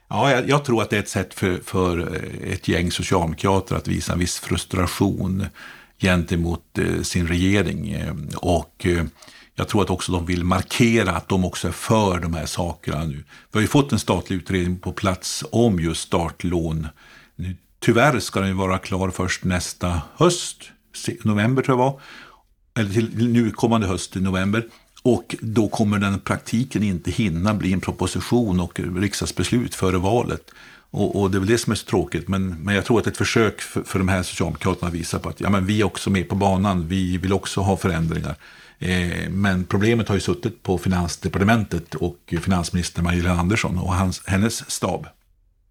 [0.08, 3.76] Ja, jag, jag, tror att det är ett sätt för, för eh, ett gäng socialdemokrater
[3.76, 5.46] att visa en viss frustration
[5.98, 7.90] gentemot eh, sin regering.
[7.90, 9.04] Eh, och eh,
[9.54, 13.04] jag tror att också de vill markera att de också är för de här sakerna
[13.04, 13.16] nu.
[13.16, 16.88] Vi har ju fått en statlig utredning på plats om just startlån.
[17.36, 20.70] Nu, tyvärr ska den vara klar först nästa höst,
[21.22, 22.00] november tror jag var.
[22.78, 24.66] Eller till nu kommande höst i november.
[25.06, 30.50] Och då kommer den praktiken inte hinna bli en proposition och riksdagsbeslut före valet.
[30.90, 32.28] Och, och, det är väl det som är så tråkigt.
[32.28, 35.40] Men, men jag tror att ett försök för, för de här Socialdemokraterna visar på att
[35.40, 36.88] ja, men vi är också med på banan.
[36.88, 38.36] Vi vill också ha förändringar.
[38.78, 44.70] Eh, men problemet har ju suttit på Finansdepartementet och finansminister Magdalena Andersson och hans, hennes
[44.70, 45.06] stab.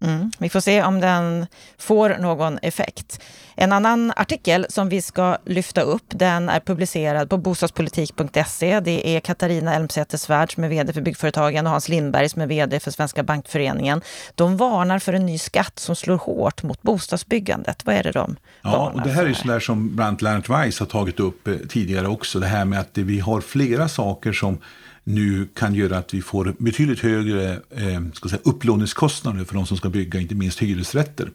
[0.00, 0.30] Mm.
[0.38, 1.46] Vi får se om den
[1.78, 3.20] får någon effekt.
[3.54, 8.80] En annan artikel som vi ska lyfta upp, den är publicerad på bostadspolitik.se.
[8.80, 12.46] Det är Katarina Elmsäter Svärd som är vd för Byggföretagen och Hans Lindberg som är
[12.46, 14.00] vd för Svenska Bankföreningen.
[14.34, 17.86] De varnar för en ny skatt som slår hårt mot bostadsbyggandet.
[17.86, 19.30] Vad är det de Ja, och det här för?
[19.30, 22.38] är sådär som bland annat Lennart Weiss har tagit upp eh, tidigare också.
[22.40, 24.58] Det här med att vi har flera saker som
[25.06, 29.76] nu kan göra att vi får betydligt högre eh, ska säga, upplåningskostnader för de som
[29.76, 31.30] ska bygga, inte minst hyresrätter.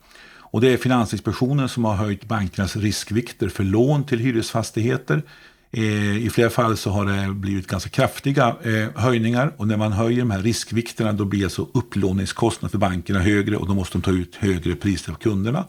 [0.52, 5.24] Och det är Finansinspektionen som har höjt bankernas riskvikter för lån till hyresfastigheter.
[5.72, 9.92] Eh, I flera fall så har det blivit ganska kraftiga eh, höjningar och när man
[9.92, 14.02] höjer de här riskvikterna då blir alltså upplåningskostnaden för bankerna högre och då måste de
[14.02, 15.66] ta ut högre priser av kunderna.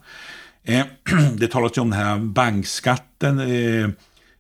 [0.64, 0.84] Eh,
[1.34, 3.88] det talas ju om den här bankskatten eh,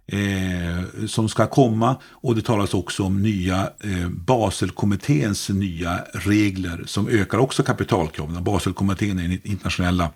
[0.06, 1.96] eh, som ska komma.
[2.10, 8.44] Och det talas också om nya eh, Baselkommitténs nya regler som ökar också kapitalkraven.
[8.44, 10.10] Baselkommittén är den internationella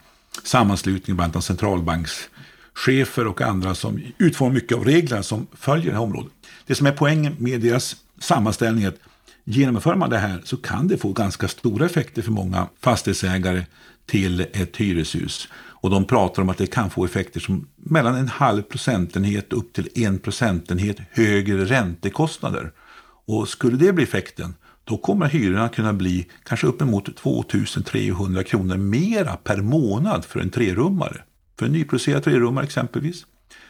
[0.45, 6.05] sammanslutningen bland annat centralbankschefer och andra som utformar mycket av reglerna som följer det här
[6.05, 6.33] området.
[6.67, 8.99] Det som är poängen med deras sammanställning är att
[9.47, 13.65] genomför man det här så kan det få ganska stora effekter för många fastighetsägare
[14.07, 15.49] till ett hyreshus.
[15.55, 19.73] Och de pratar om att det kan få effekter som mellan en halv procentenhet upp
[19.73, 22.73] till en procentenhet högre räntekostnader.
[23.27, 29.37] Och skulle det bli effekten, då kommer hyrorna kunna bli kanske uppemot 2300 kronor mera
[29.37, 31.23] per månad för en trerummare.
[31.59, 33.27] För en nyproducerad trerummare exempelvis.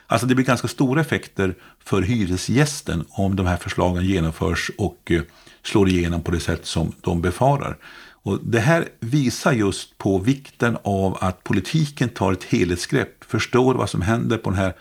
[0.06, 1.54] Alltså det blir ganska stora effekter
[1.84, 5.22] för hyresgästen om de här förslagen genomförs och eh,
[5.66, 7.78] slår igenom på det sätt som de befarar.
[8.26, 13.90] Och det här visar just på vikten av att politiken tar ett helhetsgrepp, förstår vad
[13.90, 14.74] som händer på den här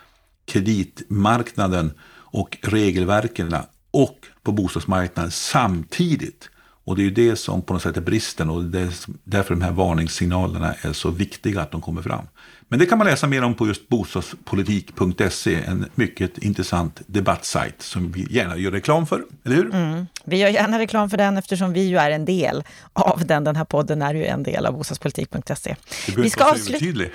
[0.46, 3.56] kreditmarknaden och regelverken
[3.92, 6.50] och på bostadsmarknaden samtidigt.
[6.86, 8.90] Och det är ju det som på något sätt är bristen och det är
[9.24, 12.28] därför de här varningssignalerna är så viktiga att de kommer fram.
[12.68, 18.12] Men det kan man läsa mer om på just bostadspolitik.se, en mycket intressant debattsajt som
[18.12, 19.76] vi gärna gör reklam för, eller hur?
[19.76, 20.08] Mm.
[20.24, 22.64] Vi gör gärna reklam för den eftersom vi ju är en del
[22.94, 23.44] av den.
[23.44, 25.76] Den här podden är ju en del av bostadspolitik.se.
[26.16, 27.10] Vi ska, avsluta...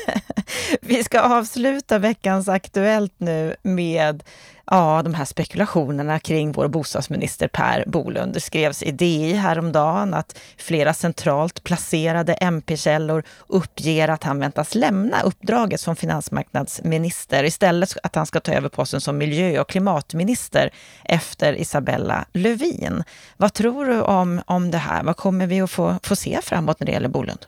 [0.80, 4.22] vi ska avsluta veckans Aktuellt nu med
[4.70, 8.34] ja, de här spekulationerna kring vår bostadsminister Per Bolund.
[8.34, 15.22] Det skrevs i DI häromdagen att flera centralt placerade MP-källor uppger att han väntas lämna
[15.22, 20.70] uppdraget som finansmarknadsminister istället att han ska ta över posten som miljö och klimatminister
[21.04, 23.04] efter Isabella Lövin.
[23.36, 25.02] Vad tror du om, om det här?
[25.02, 27.46] Vad kommer vi att få, få se framåt när det gäller Bolund?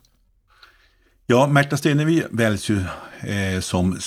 [1.27, 2.85] Ja, Märta Stenevi väljs ju
[3.21, 3.99] eh, som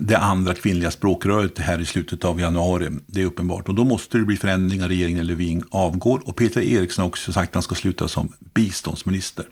[0.00, 2.88] det andra kvinnliga språkröret här i slutet av januari.
[3.06, 3.68] Det är uppenbart.
[3.68, 4.88] Och då måste det bli förändringar.
[4.88, 6.22] Regeringen Löfven avgår.
[6.24, 9.44] Och Peter Eriksson har också sagt att han ska sluta som biståndsminister.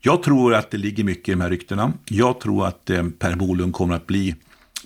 [0.00, 1.92] Jag tror att det ligger mycket i de här ryktena.
[2.04, 4.34] Jag tror att eh, Per Bolund kommer att bli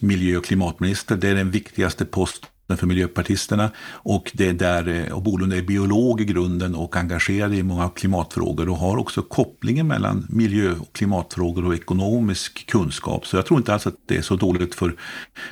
[0.01, 1.17] miljö och klimatminister.
[1.17, 3.71] Det är den viktigaste posten för miljöpartisterna.
[3.89, 8.69] Och, det där, eh, och Bolund är biolog i grunden och engagerad i många klimatfrågor
[8.69, 13.27] och har också kopplingen mellan miljö och klimatfrågor och ekonomisk kunskap.
[13.27, 14.97] Så jag tror inte alls att det är så dåligt för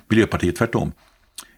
[0.09, 0.93] Miljöpartiet, tvärtom.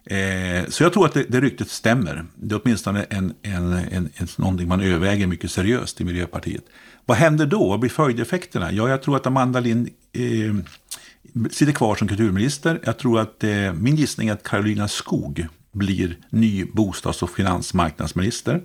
[0.05, 2.25] Eh, så jag tror att det, det ryktet stämmer.
[2.35, 6.63] Det är åtminstone en, en, en, en, någonting man överväger mycket seriöst i Miljöpartiet.
[7.05, 7.69] Vad händer då?
[7.69, 8.71] Vad blir följdeffekterna?
[8.71, 10.55] Ja, jag tror att Amanda Lind eh,
[11.51, 12.79] sitter kvar som kulturminister.
[12.83, 18.61] Jag tror att eh, min gissning är att Karolina Skog blir ny bostads och finansmarknadsminister.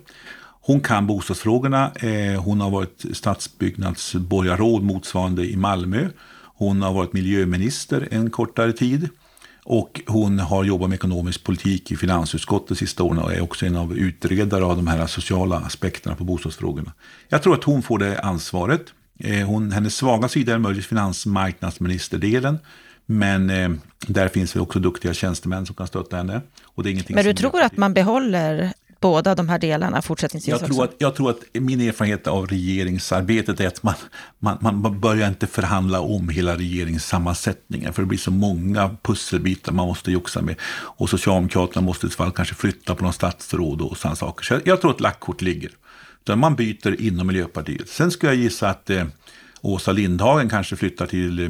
[0.61, 1.91] Hon kan bostadsfrågorna.
[1.91, 6.09] Eh, hon har varit stadsbyggnadsborgarråd motsvarande i Malmö.
[6.43, 9.09] Hon har varit miljöminister en kortare tid.
[9.63, 13.65] Och hon har jobbat med ekonomisk politik i finansutskottet de sista åren och är också
[13.65, 16.93] en av utredare av de här sociala aspekterna på bostadsfrågorna.
[17.29, 18.81] Jag tror att hon får det ansvaret.
[19.23, 22.59] Eh, hon, hennes svaga sida är möjligtvis finansmarknadsministerdelen.
[23.05, 23.69] Men eh,
[24.07, 26.41] där finns det också duktiga tjänstemän som kan stötta henne.
[26.63, 30.51] Och det är ingenting men du tror att man behåller båda de här delarna fortsättningsvis
[30.51, 33.93] jag tror, att, jag tror att min erfarenhet av regeringsarbetet är att man,
[34.39, 37.93] man, man börjar inte förhandla om hela regeringssammansättningen.
[37.93, 40.55] För det blir så många pusselbitar man måste joxa med.
[40.71, 44.45] Och Socialdemokraterna måste i så fall kanske flytta på någon statsråd och sådana saker.
[44.45, 45.71] Så jag, jag tror att lackkort ligger.
[46.23, 47.89] Utan man byter inom Miljöpartiet.
[47.89, 49.05] Sen skulle jag gissa att eh,
[49.61, 51.49] Åsa Lindhagen kanske flyttar till eh,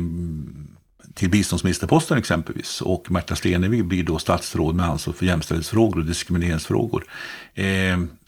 [1.14, 2.82] till biståndsministerposten exempelvis.
[2.82, 7.06] Och Märta Stenevi blir då statsråd med ansvar för jämställdhetsfrågor och diskrimineringsfrågor.
[7.54, 7.66] Eh,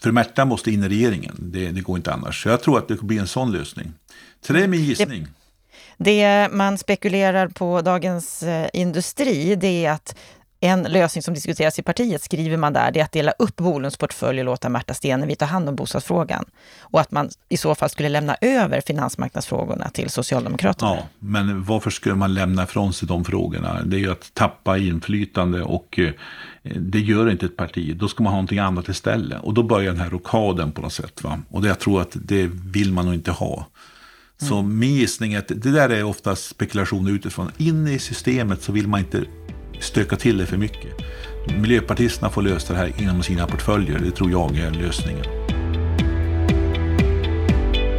[0.00, 2.42] för Märta måste in i regeringen, det, det, går inte annars.
[2.42, 3.92] Så jag tror att det blir en sån lösning.
[4.40, 5.26] Så det är min gissning.
[5.96, 10.16] Det, man spekulerar på Dagens eh, Industri, det är att
[10.64, 13.96] en lösning som diskuteras i partiet, skriver man där, det är att dela upp Bolunds
[13.96, 16.44] portfölj och låta Märta Stenevi ta hand om bostadsfrågan.
[16.80, 20.90] Och att man i så fall skulle lämna över finansmarknadsfrågorna till Socialdemokraterna.
[20.90, 23.82] Ja, men varför skulle man lämna ifrån sig de frågorna?
[23.82, 26.12] Det är ju att tappa inflytande och eh,
[26.62, 27.96] det gör inte ett parti.
[27.96, 29.42] Då ska man ha någonting annat istället.
[29.42, 31.24] Och då börjar den här rokaden på något sätt.
[31.24, 31.38] Va?
[31.50, 33.66] Och det, jag tror att det vill man nog inte ha.
[34.36, 37.50] Så min gissning är att det där är ofta spekulationer utifrån.
[37.56, 39.24] In i systemet så vill man inte
[39.84, 40.90] stöka till det för mycket.
[41.60, 43.98] Miljöpartisterna får lösa det här inom sina portföljer.
[43.98, 45.24] Det tror jag är lösningen.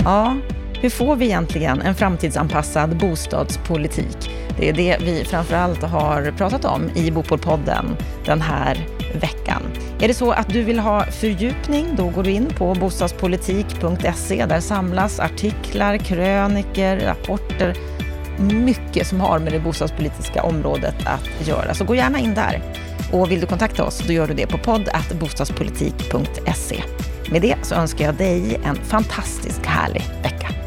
[0.04, 0.36] Ja,
[0.82, 4.32] hur får vi egentligen en framtidsanpassad bostadspolitik?
[4.60, 7.86] Det är det vi framförallt har pratat om i Bopolpodden
[8.26, 8.88] den här
[9.22, 9.62] veckan.
[10.00, 14.46] Är det så att du vill ha fördjupning, då går du in på bostadspolitik.se.
[14.46, 17.76] Där samlas artiklar, kröniker, rapporter
[18.40, 21.74] mycket som har med det bostadspolitiska området att göra.
[21.74, 22.62] Så gå gärna in där.
[23.12, 26.84] Och vill du kontakta oss, då gör du det på podd.bostadspolitik.se.
[27.32, 30.65] Med det så önskar jag dig en fantastisk härlig vecka.